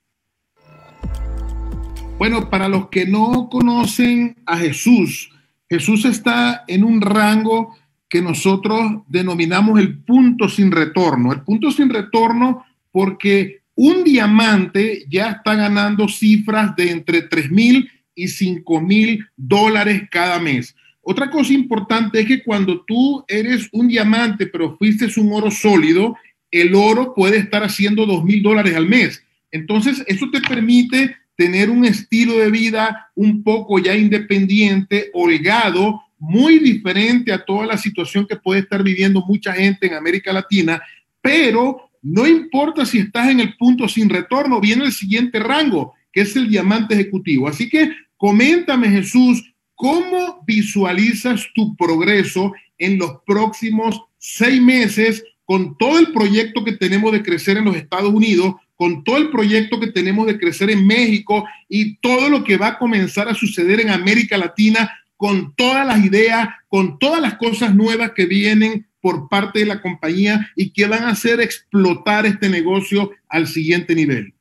[2.19, 5.31] Bueno, para los que no conocen a Jesús,
[5.71, 7.75] Jesús está en un rango
[8.07, 11.33] que nosotros denominamos el punto sin retorno.
[11.33, 17.91] El punto sin retorno porque un diamante ya está ganando cifras de entre 3 mil
[18.15, 20.77] y 5 mil dólares cada mes.
[21.01, 26.15] Otra cosa importante es que cuando tú eres un diamante, pero fuiste un oro sólido,
[26.51, 29.23] el oro puede estar haciendo 2 mil dólares al mes.
[29.51, 36.59] Entonces, eso te permite tener un estilo de vida un poco ya independiente, holgado, muy
[36.59, 40.83] diferente a toda la situación que puede estar viviendo mucha gente en América Latina,
[41.21, 46.23] pero no importa si estás en el punto sin retorno, viene el siguiente rango, que
[46.23, 47.49] es el diamante ejecutivo.
[47.49, 55.99] Así que coméntame, Jesús, ¿cómo visualizas tu progreso en los próximos seis meses con todo
[55.99, 59.87] el proyecto que tenemos de crecer en los Estados Unidos, con todo el proyecto que
[59.87, 63.89] tenemos de crecer en México y todo lo que va a comenzar a suceder en
[63.89, 69.61] América Latina, con todas las ideas, con todas las cosas nuevas que vienen por parte
[69.61, 74.35] de la compañía y que van a hacer explotar este negocio al siguiente nivel?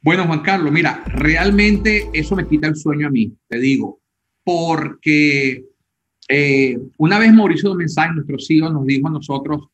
[0.00, 3.98] Bueno, Juan Carlos, mira, realmente eso me quita el sueño a mí, te digo,
[4.44, 5.64] porque
[6.28, 9.70] eh, una vez Mauricio Domensay, nuestro CEO, nos dijo a nosotros,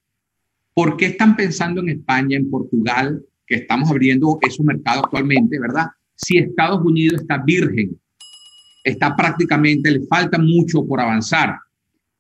[0.75, 5.87] ¿por qué están pensando en España, en Portugal, que estamos abriendo esos mercados actualmente, verdad?
[6.17, 7.99] Si Estados Unidos está virgen,
[8.83, 11.57] está prácticamente, le falta mucho por avanzar.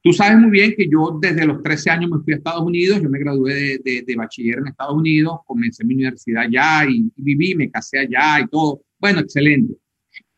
[0.02, 3.00] Tú sabes muy bien que yo desde los 13 años me fui a Estados Unidos,
[3.02, 7.70] yo me gradué de, bachiller en Estados Unidos, comencé mi universidad allá y, viví, me
[7.70, 8.82] casé allá y todo.
[8.98, 9.74] Bueno, excelente.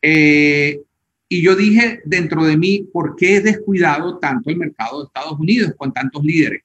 [0.00, 0.81] Eh,
[1.29, 5.40] y yo dije dentro de mí, ¿por qué he descuidado tanto el mercado de Estados
[5.40, 6.62] Unidos con tantos líderes?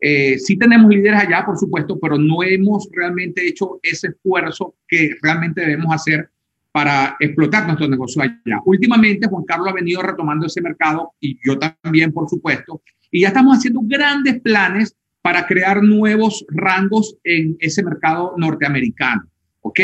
[0.00, 5.16] Eh, sí tenemos líderes allá, por supuesto, pero no hemos realmente hecho ese esfuerzo que
[5.22, 6.30] realmente debemos hacer
[6.72, 8.60] para explotar nuestro negocio allá.
[8.64, 13.28] Últimamente, Juan Carlos ha venido retomando ese mercado y yo también, por supuesto, y ya
[13.28, 19.22] estamos haciendo grandes planes para crear nuevos rangos en ese mercado norteamericano.
[19.62, 19.80] ¿Ok?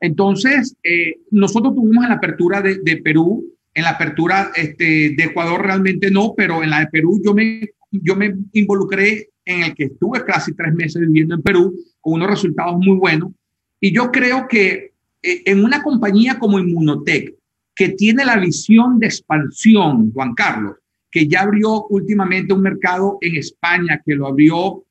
[0.00, 5.24] Entonces, eh, nosotros tuvimos en la apertura de, de, Perú, en la apertura este, de
[5.24, 9.74] Ecuador realmente no, pero en la de Perú yo me, yo me involucré en el
[9.74, 13.32] que estuve casi tres meses viviendo en Perú con unos resultados muy buenos.
[13.80, 17.34] Y yo creo que eh, en una compañía como Inmunotech,
[17.74, 20.76] que tiene la visión de expansión, Juan Carlos,
[21.10, 24.84] que ya abrió últimamente un mercado en España, que lo abrió,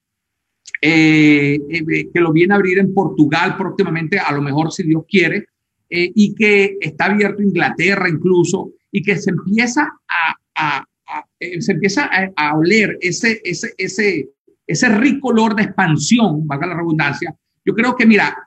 [0.82, 5.04] eh, eh, que lo viene a abrir en Portugal próximamente, a lo mejor si Dios
[5.08, 5.48] quiere,
[5.92, 9.92] y que está abierto Inglaterra incluso, y que se empieza
[10.56, 10.86] a,
[11.32, 14.30] se empieza a, oler ese, ese, ese,
[14.70, 17.36] ese rico olor de expansión, valga la redundancia.
[17.66, 18.38] Yo creo que, mira,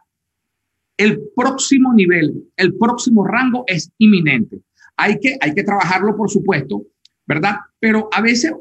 [0.97, 4.61] el próximo nivel, el próximo rango es inminente.
[4.97, 6.85] Hay que, hay que trabajarlo, por supuesto,
[7.27, 7.57] ¿verdad?
[7.81, 8.53] Pero a veces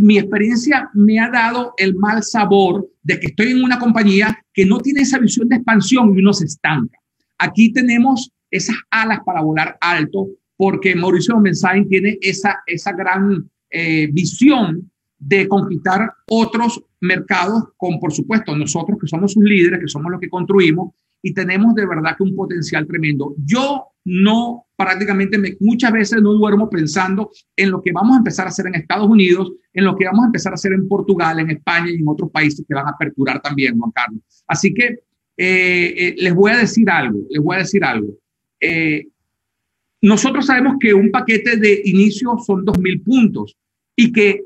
[0.00, 4.64] mi experiencia me ha dado el mal sabor de que estoy en una compañía que
[4.64, 6.98] no tiene esa visión de expansión y uno se estanca.
[7.36, 14.08] Aquí tenemos esas alas para volar alto porque Mauricio Mensain tiene esa, esa gran eh,
[14.10, 14.89] visión
[15.20, 20.20] de conquistar otros mercados con, por supuesto, nosotros que somos sus líderes, que somos los
[20.20, 23.34] que construimos y tenemos de verdad que un potencial tremendo.
[23.44, 28.46] Yo no prácticamente me, muchas veces no duermo pensando en lo que vamos a empezar
[28.46, 31.38] a hacer en Estados Unidos, en lo que vamos a empezar a hacer en Portugal,
[31.38, 34.22] en España y en otros países que van a aperturar también, Juan Carlos.
[34.46, 35.00] Así que
[35.36, 38.14] eh, eh, les voy a decir algo, les voy a decir algo.
[38.58, 39.06] Eh,
[40.02, 43.56] nosotros sabemos que un paquete de inicio son 2.000 puntos
[43.94, 44.40] y que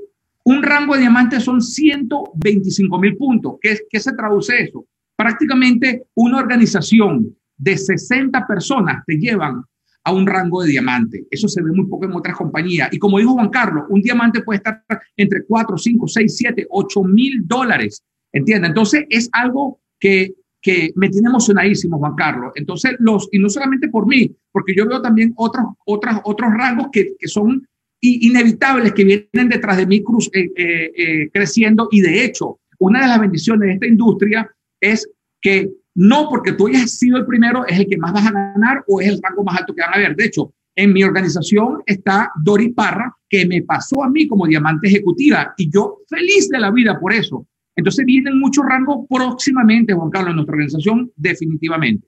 [0.44, 3.54] un rango de diamantes son 125 mil puntos.
[3.60, 4.86] ¿Qué, ¿Qué se traduce eso?
[5.16, 9.62] Prácticamente una organización de 60 personas te llevan
[10.04, 11.26] a un rango de diamante.
[11.30, 12.90] Eso se ve muy poco en otras compañías.
[12.92, 14.84] Y como dijo Juan Carlos, un diamante puede estar
[15.16, 18.04] entre 4, 5, 6, 7, 8 mil dólares.
[18.30, 18.68] ¿Entiendes?
[18.68, 22.52] Entonces es algo que, que me tiene emocionadísimo, Juan Carlos.
[22.56, 26.88] Entonces, los, y no solamente por mí, porque yo veo también otros, otros, otros rangos
[26.92, 27.66] que, que son
[28.04, 31.88] inevitables, que vienen detrás de mí cruz, eh, eh, eh, creciendo.
[31.90, 34.48] Y de hecho, una de las bendiciones de esta industria
[34.80, 35.08] es
[35.40, 38.84] que no porque tú hayas sido el primero es el que más vas a ganar
[38.88, 40.16] o es el rango más alto que van a ver.
[40.16, 44.88] De hecho, en mi organización está Dori Parra, que me pasó a mí como diamante
[44.88, 47.46] ejecutiva y yo feliz de la vida por eso.
[47.76, 52.06] Entonces vienen muchos rangos próximamente, Juan Carlos, en nuestra organización, definitivamente.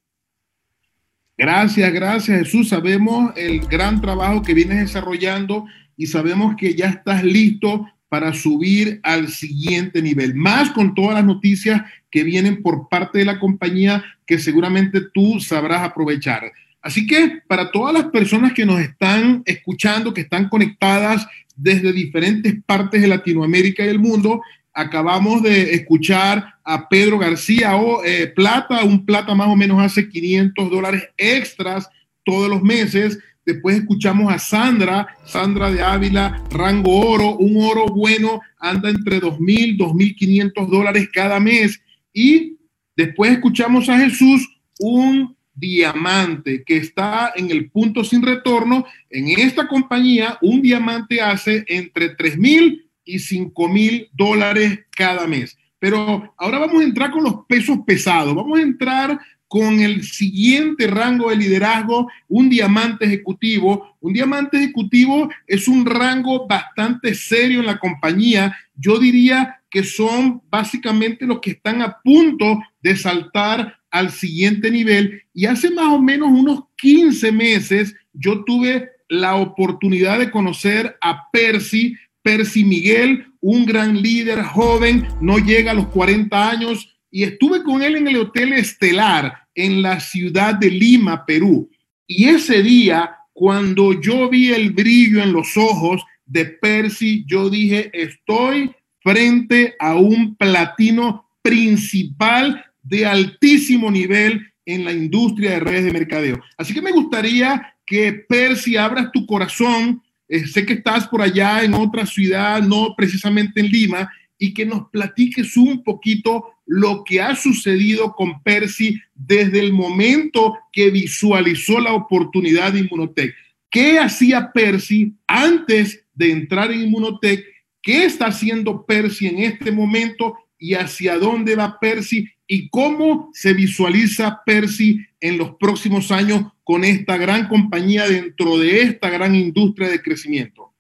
[1.39, 2.71] Gracias, gracias Jesús.
[2.71, 5.67] Sabemos el gran trabajo que vienes desarrollando
[5.97, 11.25] y sabemos que ya estás listo para subir al siguiente nivel, más con todas las
[11.25, 16.53] noticias que vienen por parte de la compañía que seguramente tú sabrás aprovechar.
[16.81, 21.27] Así que para todas las personas que nos están escuchando, que están conectadas
[21.57, 24.41] desde diferentes partes de Latinoamérica y el mundo,
[24.73, 30.09] acabamos de escuchar a Pedro García o eh, Plata, un Plata más o menos hace
[30.09, 31.89] 500 dólares extras
[32.25, 33.19] todos los meses.
[33.47, 39.79] Después escuchamos a Sandra, Sandra de Ávila, rango oro, un oro bueno anda entre 2.000,
[39.79, 41.81] 2.500 dólares cada mes.
[42.13, 42.59] Y
[42.97, 44.49] después escuchamos a Jesús,
[44.81, 48.85] un diamante que está en el punto sin retorno.
[49.11, 55.57] En esta compañía, un diamante hace entre 3.000 y 5.000 dólares cada mes.
[55.79, 58.35] Pero ahora vamos a entrar con los pesos pesados.
[58.35, 63.97] Vamos a entrar con el siguiente rango de liderazgo, un diamante ejecutivo.
[64.01, 68.57] Un diamante ejecutivo es un rango bastante serio en la compañía.
[68.75, 75.23] Yo diría que son básicamente los que están a punto de saltar al siguiente nivel.
[75.33, 81.31] Y hace más o menos unos 15 meses yo tuve la oportunidad de conocer a
[81.31, 81.97] Percy.
[82.23, 87.83] Percy Miguel, un gran líder joven, no llega a los 40 años, y estuve con
[87.83, 91.67] él en el Hotel Estelar en la ciudad de Lima, Perú.
[92.07, 97.91] Y ese día, cuando yo vi el brillo en los ojos de Percy, yo dije,
[97.95, 105.93] estoy frente a un platino principal de altísimo nivel en la industria de redes de
[105.95, 106.39] mercadeo.
[106.59, 110.03] Así que me gustaría que Percy abras tu corazón.
[110.29, 114.67] Eh, sé que estás por allá en otra ciudad, no precisamente en Lima, y que
[114.67, 121.81] nos platiques un poquito lo que ha sucedido con Percy desde el momento que visualizó
[121.81, 123.35] la oportunidad de Inmunotech.
[123.71, 127.45] ¿Qué hacía Percy antes de entrar en Inmunotech?
[127.81, 133.55] ¿Qué está haciendo Percy en este momento y hacia dónde va Percy y cómo se
[133.55, 139.89] visualiza Percy en los próximos años con esta gran compañía dentro de esta gran industria
[139.89, 140.73] de crecimiento?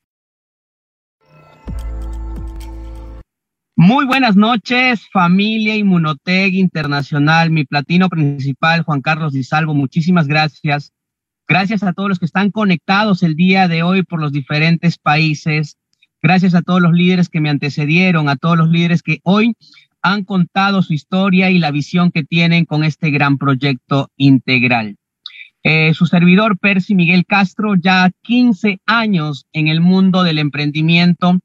[3.79, 9.75] Muy buenas noches, familia Inmunotec Internacional, mi platino principal, Juan Carlos Di Salvo.
[9.75, 10.95] Muchísimas gracias.
[11.47, 15.77] Gracias a todos los que están conectados el día de hoy por los diferentes países.
[16.23, 19.55] Gracias a todos los líderes que me antecedieron, a todos los líderes que hoy
[20.01, 24.97] han contado su historia y la visión que tienen con este gran proyecto integral.
[25.65, 31.41] Eh, su servidor, Percy Miguel Castro, ya 15 años en el mundo del emprendimiento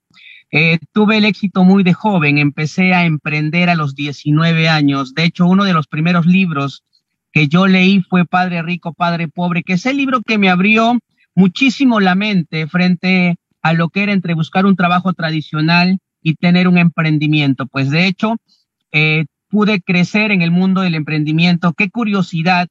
[0.52, 5.14] eh, tuve el éxito muy de joven, empecé a emprender a los 19 años.
[5.14, 6.84] De hecho, uno de los primeros libros
[7.32, 11.00] que yo leí fue Padre Rico, Padre Pobre, que es el libro que me abrió
[11.36, 16.68] muchísimo la mente frente a lo que era entre buscar un trabajo tradicional y tener
[16.68, 17.66] un emprendimiento.
[17.68, 18.36] Pues de hecho,
[18.92, 21.72] eh, pude crecer en el mundo del emprendimiento.
[21.74, 22.68] Qué curiosidad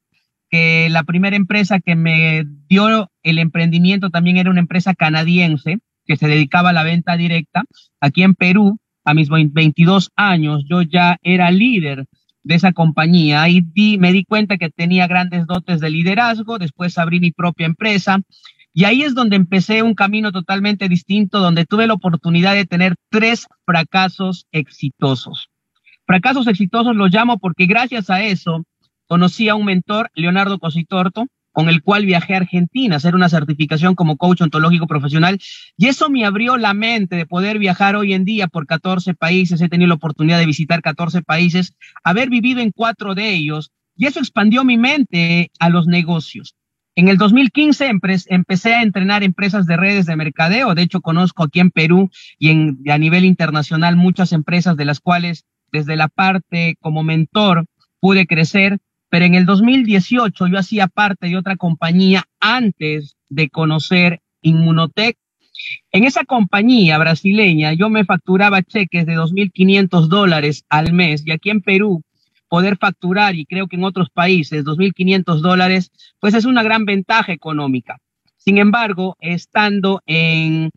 [0.51, 5.79] que la primera empresa que me dio el emprendimiento también era una empresa canadiense
[6.11, 7.63] que se dedicaba a la venta directa.
[8.01, 12.07] Aquí en Perú, a mis 22 años, yo ya era líder
[12.43, 13.63] de esa compañía y
[13.99, 18.19] me di cuenta que tenía grandes dotes de liderazgo, después abrí mi propia empresa
[18.75, 22.97] y ahí es donde empecé un camino totalmente distinto, donde tuve la oportunidad de tener
[23.09, 25.49] tres fracasos exitosos.
[26.07, 28.65] Fracasos exitosos los llamo porque gracias a eso
[29.07, 33.95] conocí a un mentor, Leonardo Cositorto, con el cual viajé a Argentina hacer una certificación
[33.95, 35.39] como coach ontológico profesional.
[35.77, 39.61] Y eso me abrió la mente de poder viajar hoy en día por 14 países.
[39.61, 41.75] He tenido la oportunidad de visitar 14 países,
[42.05, 43.71] haber vivido en cuatro de ellos.
[43.97, 46.55] Y eso expandió mi mente a los negocios.
[46.97, 47.91] En el 2015
[48.29, 50.75] empecé a entrenar empresas de redes de mercadeo.
[50.75, 52.51] De hecho, conozco aquí en Perú y
[52.91, 57.67] a nivel internacional muchas empresas de las cuales desde la parte como mentor
[58.01, 58.79] pude crecer
[59.11, 65.17] pero en el 2018 yo hacía parte de otra compañía antes de conocer Inmunotech.
[65.93, 71.51] En esa compañía brasileña yo me facturaba cheques de 2.500 dólares al mes y aquí
[71.51, 72.03] en Perú
[72.49, 75.91] poder facturar y creo que en otros países 2.500 dólares,
[76.21, 77.99] pues es una gran ventaja económica.
[78.37, 80.71] Sin embargo, estando en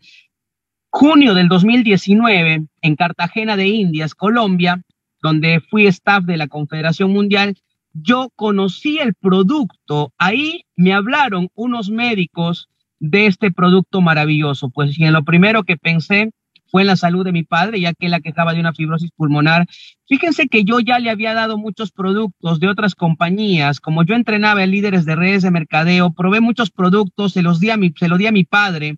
[0.90, 4.82] junio del 2019 en Cartagena de Indias, Colombia,
[5.22, 7.56] donde fui staff de la Confederación Mundial,
[7.94, 12.68] yo conocí el producto, ahí me hablaron unos médicos
[12.98, 16.30] de este producto maravilloso, pues y en lo primero que pensé
[16.66, 19.66] fue en la salud de mi padre, ya que él quejaba de una fibrosis pulmonar.
[20.08, 24.64] Fíjense que yo ya le había dado muchos productos de otras compañías, como yo entrenaba
[24.64, 28.08] en líderes de redes de mercadeo, probé muchos productos, se los di a mi, se
[28.08, 28.96] lo di a mi padre,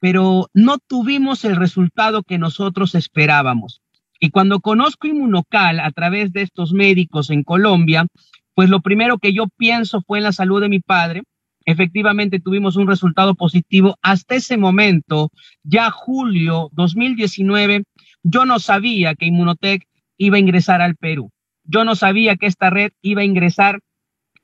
[0.00, 3.80] pero no tuvimos el resultado que nosotros esperábamos.
[4.24, 8.06] Y cuando conozco Inmunocal a través de estos médicos en Colombia,
[8.54, 11.24] pues lo primero que yo pienso fue en la salud de mi padre.
[11.66, 13.98] Efectivamente tuvimos un resultado positivo.
[14.00, 15.28] Hasta ese momento,
[15.62, 17.84] ya julio 2019,
[18.22, 19.82] yo no sabía que Inmunotech
[20.16, 21.30] iba a ingresar al Perú.
[21.62, 23.80] Yo no sabía que esta red iba a ingresar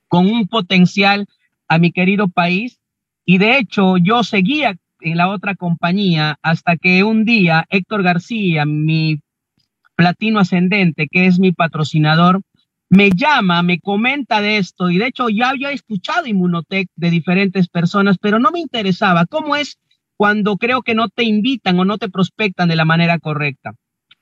[0.09, 1.25] con un potencial
[1.69, 2.79] a mi querido país.
[3.25, 8.67] Y de hecho, yo seguía en la otra compañía hasta que un día Héctor García,
[8.67, 9.23] mi
[10.01, 12.41] platino ascendente, que es mi patrocinador,
[12.89, 17.69] me llama, me comenta de esto y de hecho ya había escuchado Inmunotech de diferentes
[17.69, 19.77] personas, pero no me interesaba cómo es
[20.17, 23.73] cuando creo que no te invitan o no te prospectan de la manera correcta.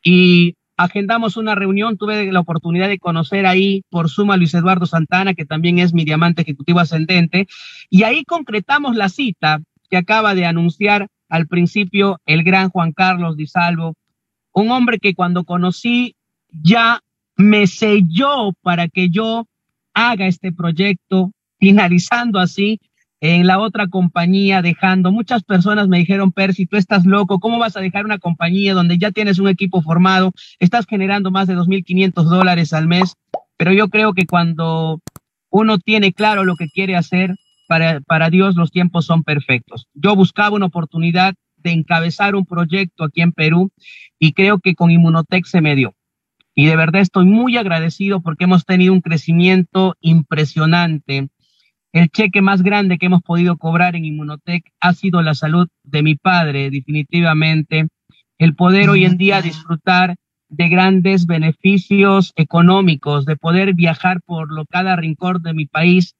[0.02, 4.86] Y agendamos una reunión, tuve la oportunidad de conocer ahí por suma a Luis Eduardo
[4.86, 7.46] Santana, que también es mi diamante ejecutivo ascendente,
[7.88, 13.36] y ahí concretamos la cita que acaba de anunciar al principio el gran Juan Carlos
[13.36, 13.94] Di Salvo,
[14.60, 16.16] un hombre que cuando conocí
[16.50, 17.00] ya
[17.36, 19.46] me selló para que yo
[19.94, 22.80] haga este proyecto, finalizando así
[23.20, 25.10] en la otra compañía, dejando.
[25.10, 28.98] Muchas personas me dijeron, Percy, tú estás loco, ¿cómo vas a dejar una compañía donde
[28.98, 33.14] ya tienes un equipo formado, estás generando más de 2.500 dólares al mes?
[33.56, 35.00] Pero yo creo que cuando
[35.50, 37.34] uno tiene claro lo que quiere hacer,
[37.66, 39.88] para, para Dios los tiempos son perfectos.
[39.94, 43.70] Yo buscaba una oportunidad de encabezar un proyecto aquí en Perú
[44.18, 45.94] y creo que con Inmunotech se me dio.
[46.54, 51.28] Y de verdad estoy muy agradecido porque hemos tenido un crecimiento impresionante
[51.92, 56.02] el cheque más grande que hemos podido cobrar en Inmunotech ha sido la salud de
[56.02, 57.88] mi padre, definitivamente.
[58.36, 60.16] El poder hoy en día disfrutar
[60.50, 66.14] de grandes beneficios económicos, de poder viajar por lo, cada rincón de mi país,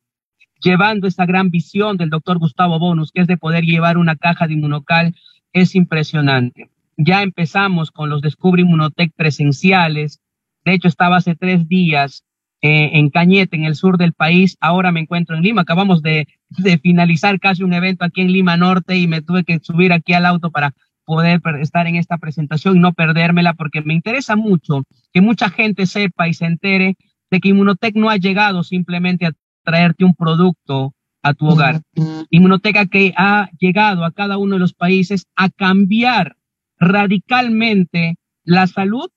[0.61, 4.47] llevando esa gran visión del doctor Gustavo Bonus, que es de poder llevar una caja
[4.47, 5.15] de inmunocal,
[5.53, 6.71] es impresionante.
[6.97, 10.21] Ya empezamos con los Descubre Inmunotech presenciales.
[10.65, 12.25] De hecho, estaba hace tres días
[12.61, 14.57] eh, en Cañete, en el sur del país.
[14.61, 15.63] Ahora me encuentro en Lima.
[15.63, 19.61] Acabamos de, de, finalizar casi un evento aquí en Lima Norte y me tuve que
[19.61, 23.95] subir aquí al auto para poder estar en esta presentación y no perdérmela porque me
[23.95, 24.83] interesa mucho
[25.13, 26.97] que mucha gente sepa y se entere
[27.31, 29.33] de que Inmunotech no ha llegado simplemente a
[29.69, 31.83] traerte un producto a tu hogar.
[32.31, 36.37] Inmunotech que ha llegado a cada uno de los países a cambiar
[36.79, 39.11] radicalmente la salud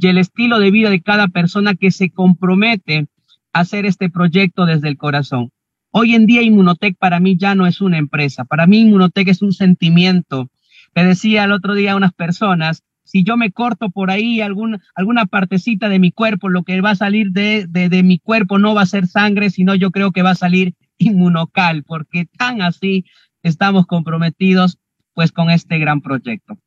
[0.00, 3.08] y el estilo de vida de cada persona que se compromete
[3.52, 5.50] a hacer este proyecto desde el corazón.
[5.90, 9.42] Hoy en día Inmunotech para mí ya no es una empresa, para mí Inmunotech es
[9.42, 10.48] un sentimiento.
[10.94, 14.80] Me decía el otro día a unas personas, si yo me corto por ahí alguna,
[14.94, 18.74] alguna partecita de mi cuerpo, lo que va a salir de, de, mi cuerpo no
[18.74, 23.06] va a ser sangre, sino yo creo que va a salir inmunocal, porque tan así
[23.42, 24.78] estamos comprometidos
[25.14, 26.58] pues con este gran proyecto.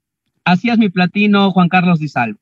[0.43, 2.39] Así es mi platino, Juan Carlos Di Salvo.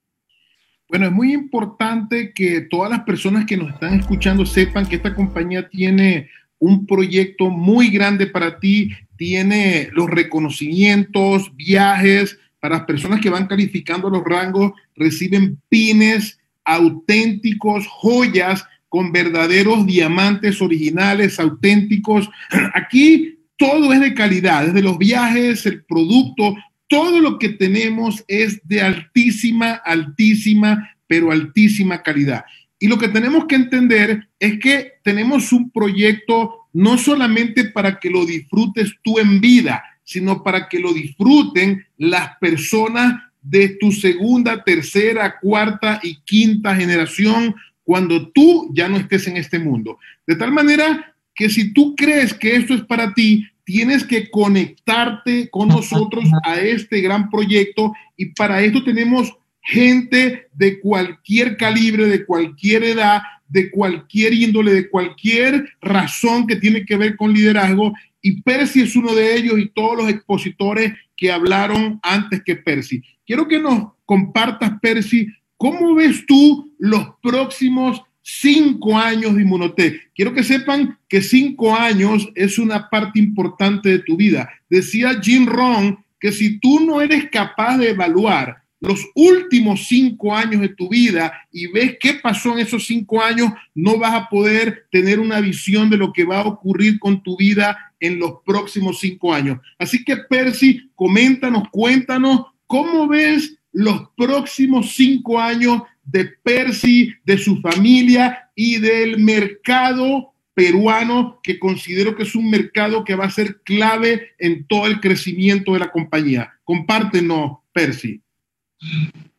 [0.87, 5.13] Bueno, es muy importante que todas las personas que nos están escuchando sepan que esta
[5.13, 13.21] compañía tiene un proyecto muy grande para ti, tiene los reconocimientos, viajes, para las personas
[13.21, 22.29] que van calificando los rangos, reciben pines auténticos, joyas con verdaderos diamantes originales, auténticos.
[22.73, 26.55] Aquí todo es de calidad, desde los viajes, el producto,
[26.87, 32.43] todo lo que tenemos es de altísima, altísima, pero altísima calidad.
[32.79, 38.09] Y lo que tenemos que entender es que tenemos un proyecto no solamente para que
[38.09, 44.63] lo disfrutes tú en vida, sino para que lo disfruten las personas de tu segunda,
[44.63, 47.53] tercera, cuarta y quinta generación
[47.83, 49.99] cuando tú ya no estés en este mundo.
[50.25, 55.47] De tal manera que si tú crees que esto es para ti, tienes que conectarte
[55.51, 59.31] con nosotros a este gran proyecto y para esto tenemos
[59.61, 66.83] gente de cualquier calibre, de cualquier edad, de cualquier índole, de cualquier razón que tiene
[66.83, 71.31] que ver con liderazgo y Percy es uno de ellos y todos los expositores que
[71.31, 73.01] hablaron antes que Percy.
[73.25, 80.11] Quiero que nos compartas, Percy, cómo ves tú los próximos cinco años de Inmunotech.
[80.13, 84.49] Quiero que sepan que cinco años es una parte importante de tu vida.
[84.69, 90.61] Decía Jim Rohn que si tú no eres capaz de evaluar los últimos cinco años
[90.61, 94.85] de tu vida y ves qué pasó en esos cinco años, no vas a poder
[94.91, 98.99] tener una visión de lo que va a ocurrir con tu vida en los próximos
[98.99, 99.59] cinco años.
[99.77, 107.59] Así que, Percy, coméntanos, cuéntanos cómo ves los próximos cinco años de Percy, de su
[107.61, 113.61] familia y del mercado peruano que considero que es un mercado que va a ser
[113.63, 116.51] clave en todo el crecimiento de la compañía.
[116.63, 118.21] Compártenos, Percy.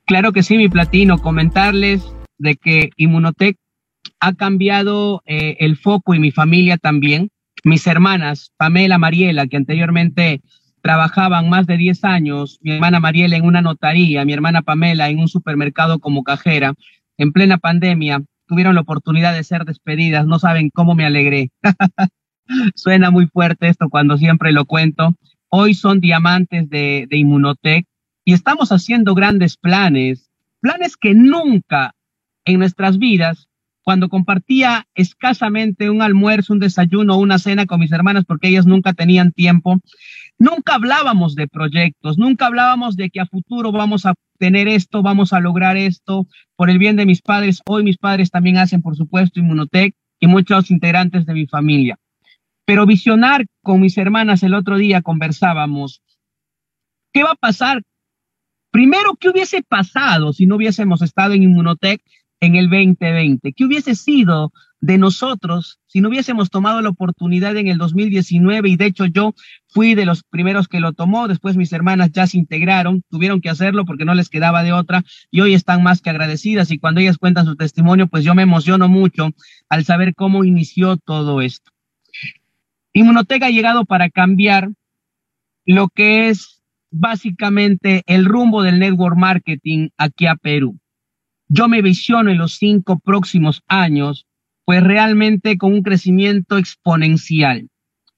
[0.07, 1.19] Claro que sí, mi platino.
[1.19, 2.03] Comentarles
[2.39, 3.57] de que Inmunotech
[4.19, 7.31] ha cambiado eh, el foco y mi familia también.
[7.65, 10.41] Mis hermanas, Pamela, Mariela, que anteriormente
[10.83, 15.19] trabajaban más de 10 años, mi hermana Mariela en una notaría, mi hermana Pamela en
[15.19, 16.75] un supermercado como cajera,
[17.19, 21.51] en plena pandemia, tuvieron la oportunidad de ser despedidas, no saben cómo me alegré.
[22.75, 25.15] Suena muy fuerte esto cuando siempre lo cuento.
[25.51, 27.87] Hoy son diamantes de, de Inmunotech
[28.25, 30.31] y estamos haciendo grandes planes,
[30.61, 31.95] planes que nunca
[32.45, 33.49] en nuestras vidas,
[33.83, 38.93] cuando compartía escasamente un almuerzo, un desayuno una cena con mis hermanas, porque ellas nunca
[38.93, 39.81] tenían tiempo,
[40.39, 45.33] nunca hablábamos de proyectos, nunca hablábamos de que a futuro vamos a tener esto, vamos
[45.33, 46.26] a lograr esto
[46.57, 47.61] por el bien de mis padres.
[47.66, 51.99] Hoy mis padres también hacen, por supuesto, Inmunotech y muchos integrantes de mi familia.
[52.64, 56.03] Pero visionar con mis hermanas el otro día conversábamos,
[57.12, 57.83] ¿qué va a pasar?
[58.70, 62.01] Primero, ¿qué hubiese pasado si no hubiésemos estado en Inmunotech
[62.41, 63.53] en el 2020?
[63.53, 68.76] ¿Qué hubiese sido de nosotros si no hubiésemos tomado la oportunidad en el 2019 y
[68.76, 69.34] de hecho yo
[69.68, 73.51] fui de los primeros que lo tomó, después mis hermanas ya se integraron, tuvieron que
[73.51, 77.01] hacerlo porque no les quedaba de otra y hoy están más que agradecidas y cuando
[77.01, 79.30] ellas cuentan su testimonio pues yo me emociono mucho
[79.68, 81.70] al saber cómo inició todo esto.
[82.93, 84.70] Inmunotech ha llegado para cambiar
[85.66, 90.78] lo que es básicamente el rumbo del network marketing aquí a Perú.
[91.53, 94.26] Yo me visiono en los cinco próximos años
[94.64, 97.68] pues realmente con un crecimiento exponencial.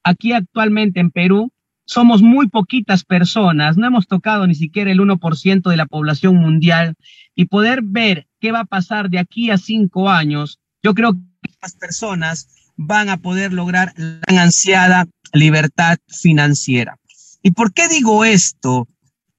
[0.05, 1.51] Aquí actualmente en Perú
[1.87, 6.95] somos muy poquitas personas, no hemos tocado ni siquiera el 1% de la población mundial
[7.35, 11.51] y poder ver qué va a pasar de aquí a cinco años, yo creo que
[11.51, 16.99] estas personas van a poder lograr la ansiada libertad financiera.
[17.43, 18.89] ¿Y por qué digo esto?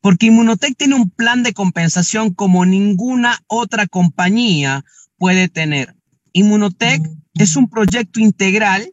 [0.04, 4.84] Porque Inmunotech tiene un plan de compensación como ninguna otra compañía
[5.18, 5.96] puede tener.
[6.34, 7.02] Inmunotech
[7.36, 8.92] es un proyecto integral,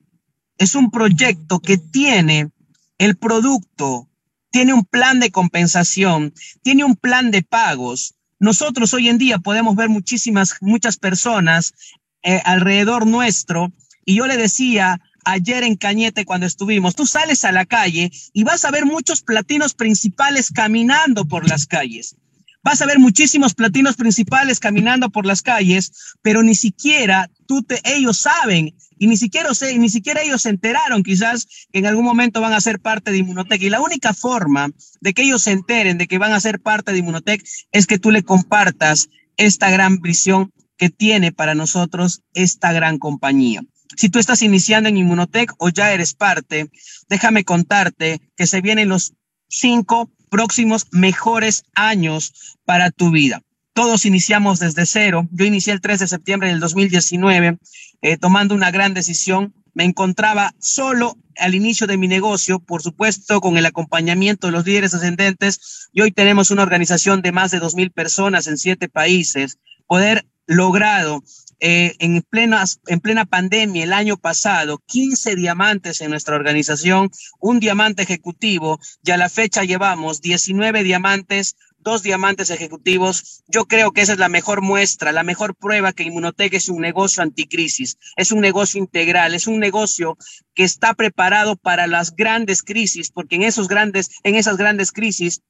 [0.57, 2.53] es un proyecto que tiene
[2.99, 4.09] el producto,
[4.53, 6.33] tiene un plan de compensación,
[6.63, 8.15] tiene un plan de pagos.
[8.39, 11.75] Nosotros hoy en día podemos ver muchísimas, muchas personas
[12.23, 13.73] eh, alrededor nuestro
[14.05, 18.45] y yo le decía ayer en Cañete cuando estuvimos, tú sales a la calle y
[18.45, 22.17] vas a ver muchos platinos principales caminando por las calles.
[22.63, 27.81] Vas a ver muchísimos platinos principales caminando por las calles, pero ni siquiera tú te,
[27.85, 29.49] ellos saben y ni siquiera,
[29.79, 33.19] ni siquiera ellos se enteraron quizás que en algún momento van a ser parte de
[33.19, 33.63] Inmunotech.
[33.63, 36.93] Y la única forma de que ellos se enteren de que van a ser parte
[36.93, 37.43] de Inmunotech
[37.73, 39.09] es que tú le compartas
[39.39, 43.63] esta gran visión que tiene para nosotros esta gran compañía.
[43.97, 46.71] Si tú estás iniciando en Inmunotech o ya eres parte,
[47.09, 49.15] déjame contarte que se vienen los
[49.49, 53.43] cinco próximos mejores años para tu vida.
[53.73, 55.29] Todos iniciamos desde cero.
[55.33, 57.59] Yo inicié el 3 de septiembre del 2019
[58.03, 59.55] eh, tomando una gran decisión.
[59.75, 64.67] Me encontraba solo al inicio de mi negocio, por supuesto, con el acompañamiento de los
[64.67, 65.89] líderes ascendentes.
[65.93, 69.59] Y hoy tenemos una organización de más de 2.000 personas en siete países.
[69.87, 71.23] Poder logrado
[71.61, 77.61] eh, en, plenas, en plena pandemia el año pasado 15 diamantes en nuestra organización, un
[77.61, 83.45] diamante ejecutivo y a la fecha llevamos 19 diamantes, dos diamantes ejecutivos.
[83.47, 86.81] Yo creo que esa es la mejor muestra, la mejor prueba que Inmunotech es un
[86.81, 90.19] negocio anticrisis, es un negocio integral, es un negocio
[90.57, 95.43] que está preparado para las grandes crisis, porque en esos grandes, en esas grandes crisis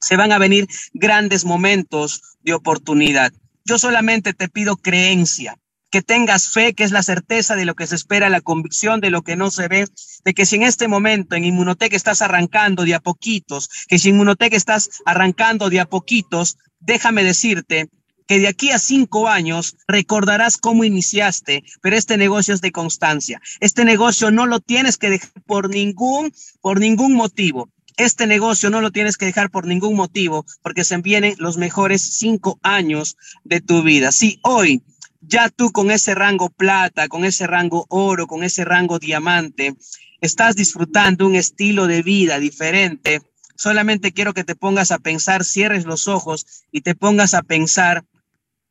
[0.00, 3.30] se van a venir grandes momentos de oportunidad.
[3.68, 5.58] Yo solamente te pido creencia,
[5.90, 9.10] que tengas fe, que es la certeza de lo que se espera, la convicción de
[9.10, 9.86] lo que no se ve,
[10.24, 14.08] de que si en este momento en Inmunotech estás arrancando de a poquitos, que si
[14.08, 17.90] en Inmunotech estás arrancando de a poquitos, déjame decirte
[18.26, 23.38] que de aquí a cinco años recordarás cómo iniciaste, pero este negocio es de constancia.
[23.60, 27.68] Este negocio no lo tienes que dejar por ningún, por ningún motivo.
[27.98, 32.00] Este negocio no lo tienes que dejar por ningún motivo, porque se vienen los mejores
[32.00, 34.12] cinco años de tu vida.
[34.12, 34.84] Si hoy
[35.20, 39.74] ya tú con ese rango plata, con ese rango oro, con ese rango diamante,
[40.20, 43.20] estás disfrutando un estilo de vida diferente,
[43.56, 48.04] solamente quiero que te pongas a pensar, cierres los ojos y te pongas a pensar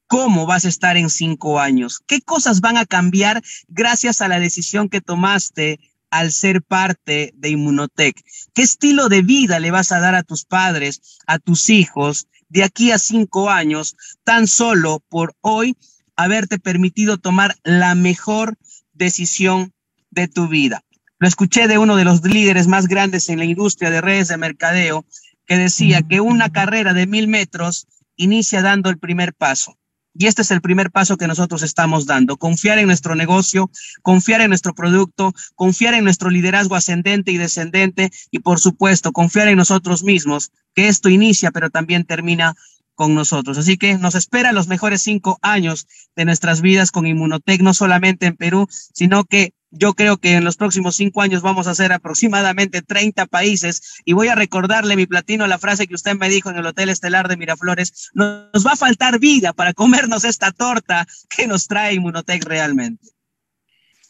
[0.07, 4.39] cómo vas a estar en cinco años, qué cosas van a cambiar gracias a la
[4.39, 8.21] decisión que tomaste al ser parte de Inmunotech?
[8.53, 12.63] ¿Qué estilo de vida le vas a dar a tus padres, a tus hijos, de
[12.63, 15.75] aquí a cinco años, tan solo por hoy
[16.15, 18.57] haberte permitido tomar la mejor
[18.93, 19.73] decisión
[20.09, 20.83] de tu vida.
[21.19, 24.37] Lo escuché de uno de los líderes más grandes en la industria de redes de
[24.37, 25.05] mercadeo
[25.45, 29.77] que decía que una carrera de mil metros inicia dando el primer paso.
[30.17, 32.37] Y este es el primer paso que nosotros estamos dando.
[32.37, 33.69] Confiar en nuestro negocio,
[34.01, 39.47] confiar en nuestro producto, confiar en nuestro liderazgo ascendente y descendente y por supuesto confiar
[39.47, 42.55] en nosotros mismos, que esto inicia pero también termina
[42.95, 43.59] con nosotros.
[43.59, 48.25] Así que nos espera los mejores cinco años de nuestras vidas con Inmunotech, no solamente
[48.25, 51.91] en Perú, sino que yo creo que en los próximos cinco años vamos a hacer
[51.91, 56.49] aproximadamente 30 países y voy a recordarle, mi platino, la frase que usted me dijo
[56.49, 61.05] en el Hotel Estelar de Miraflores, nos va a faltar vida para comernos esta torta
[61.35, 63.07] que nos trae Inmunotech realmente.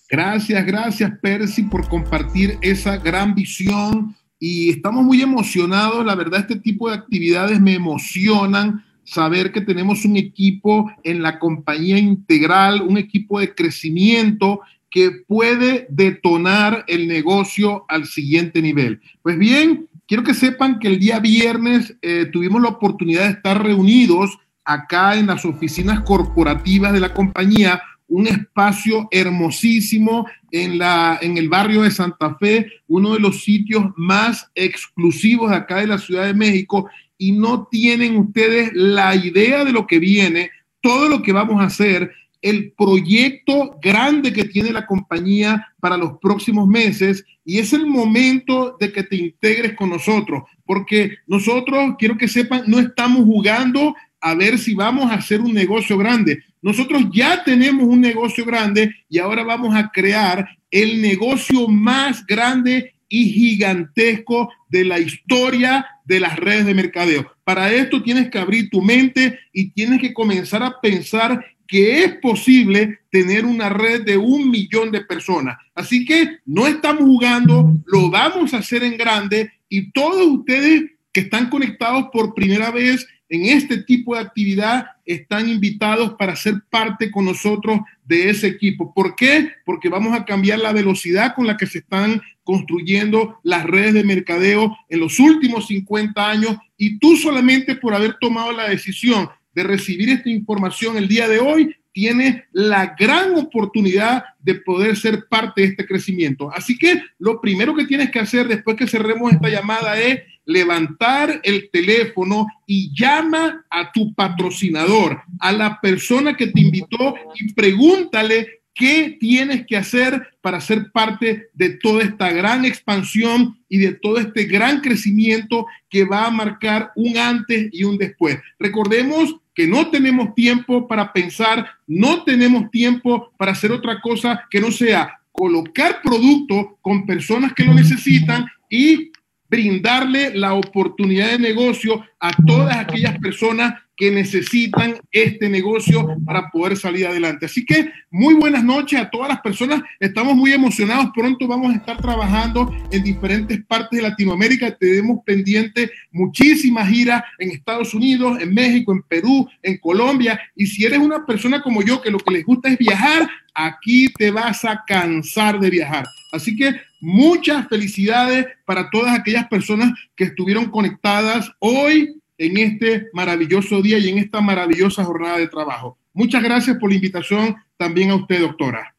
[0.10, 6.60] Gracias, gracias Percy por compartir esa gran visión y estamos muy emocionados, la verdad este
[6.60, 12.97] tipo de actividades me emocionan saber que tenemos un equipo en la compañía integral, un
[12.97, 19.02] equipo de crecimiento que puede detonar el negocio al siguiente nivel.
[19.22, 23.62] Pues bien, quiero que sepan que el día viernes eh, tuvimos la oportunidad de estar
[23.62, 31.38] reunidos acá en las oficinas corporativas de la compañía, un espacio hermosísimo en, la, en
[31.38, 35.98] el barrio de Santa Fe, uno de los sitios más exclusivos de acá de la
[35.98, 41.22] Ciudad de México, y no tienen ustedes la idea de lo que viene, todo lo
[41.22, 42.12] que vamos a hacer
[42.42, 48.76] el proyecto grande que tiene la compañía para los próximos meses y es el momento
[48.80, 54.34] de que te integres con nosotros, porque nosotros, quiero que sepan, no estamos jugando a
[54.34, 56.44] ver si vamos a hacer un negocio grande.
[56.62, 62.94] Nosotros ya tenemos un negocio grande y ahora vamos a crear el negocio más grande
[63.10, 67.32] y gigantesco de la historia de las redes de mercadeo.
[67.44, 72.15] Para esto tienes que abrir tu mente y tienes que comenzar a pensar que es
[72.18, 75.57] posible tener una red de un millón de personas.
[75.76, 81.22] Así que no estamos jugando, lo vamos a hacer en grande y todos ustedes que
[81.22, 87.11] están conectados por primera vez en este tipo de actividad están invitados para ser parte
[87.11, 88.93] con nosotros de ese equipo.
[88.93, 89.49] ¿Por qué?
[89.65, 94.03] Porque vamos a cambiar la velocidad con la que se están construyendo las redes de
[94.03, 99.64] mercadeo en los últimos 50 años y tú solamente por haber tomado la decisión de
[99.64, 105.62] recibir esta información el día de hoy, tiene la gran oportunidad de poder ser parte
[105.62, 106.51] de este crecimiento.
[106.53, 111.41] Así que lo primero que tienes que hacer después que cerremos esta llamada es levantar
[111.41, 118.62] el teléfono y llama a tu patrocinador, a la persona que te invitó y pregúntale
[118.76, 124.20] qué tienes que hacer para ser parte de toda esta gran expansión y de todo
[124.20, 128.38] este gran crecimiento que va a marcar un antes y un después.
[128.60, 134.62] Recordemos que no tenemos tiempo para pensar, no tenemos tiempo para hacer otra cosa que
[134.62, 139.12] no sea colocar producto con personas que lo necesitan y
[139.49, 146.78] brindarle la oportunidad de negocio a todas aquellas personas que necesitan este negocio para poder
[146.78, 147.48] salir adelante.
[147.48, 149.82] Así que muy buenas noches a todas las personas.
[150.00, 151.10] Estamos muy emocionados.
[151.16, 154.78] Pronto vamos a estar trabajando en diferentes partes de Latinoamérica.
[154.78, 160.39] Tenemos pendiente muchísimas giras en Estados Unidos, en México, en Perú, en Colombia.
[160.56, 164.14] Y si eres una persona como yo que lo que les gusta es viajar, aquí
[164.14, 166.06] te vas a cansar de viajar.
[166.32, 173.82] Así que muchas felicidades para todas aquellas personas que estuvieron conectadas hoy en este maravilloso
[173.82, 175.98] día y en esta maravillosa jornada de trabajo.
[176.14, 178.94] Muchas gracias por la invitación también a usted, doctora.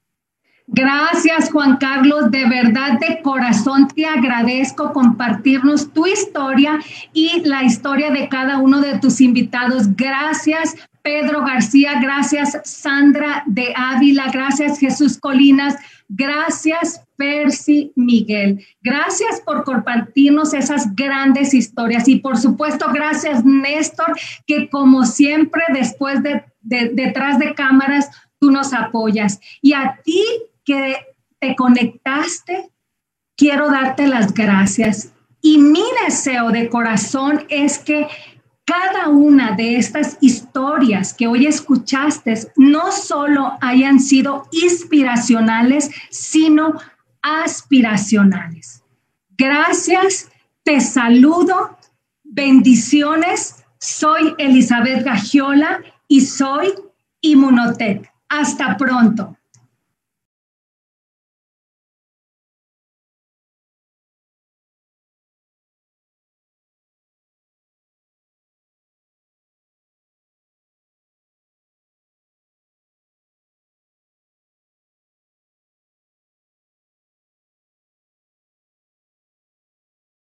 [0.71, 2.31] Gracias, Juan Carlos.
[2.31, 6.79] De verdad, de corazón te agradezco compartirnos tu historia
[7.15, 9.97] y la historia de cada uno de tus invitados.
[9.97, 11.99] Gracias, Pedro García.
[12.03, 14.31] Gracias, Sandra de Ávila.
[14.31, 15.75] Gracias, Jesús Colinas.
[16.09, 18.65] Gracias, Percy Miguel.
[18.81, 26.23] Gracias por compartirnos esas grandes historias y por supuesto gracias Néstor, que como siempre después
[26.23, 29.39] de, detrás de cámaras tú nos apoyas.
[29.61, 30.23] Y a ti
[30.65, 30.97] que
[31.39, 32.71] te conectaste,
[33.37, 35.13] quiero darte las gracias.
[35.41, 38.09] Y mi deseo de corazón es que
[38.69, 46.75] cada una de estas historias que hoy escuchaste no solo hayan sido inspiracionales, sino
[47.23, 48.83] aspiracionales.
[49.39, 50.31] Gracias,
[50.65, 51.79] te saludo,
[52.23, 53.65] bendiciones.
[53.81, 56.75] Soy Elizabeth Gagiola y soy
[57.23, 58.13] Inmunotech.
[58.29, 59.38] Hasta pronto.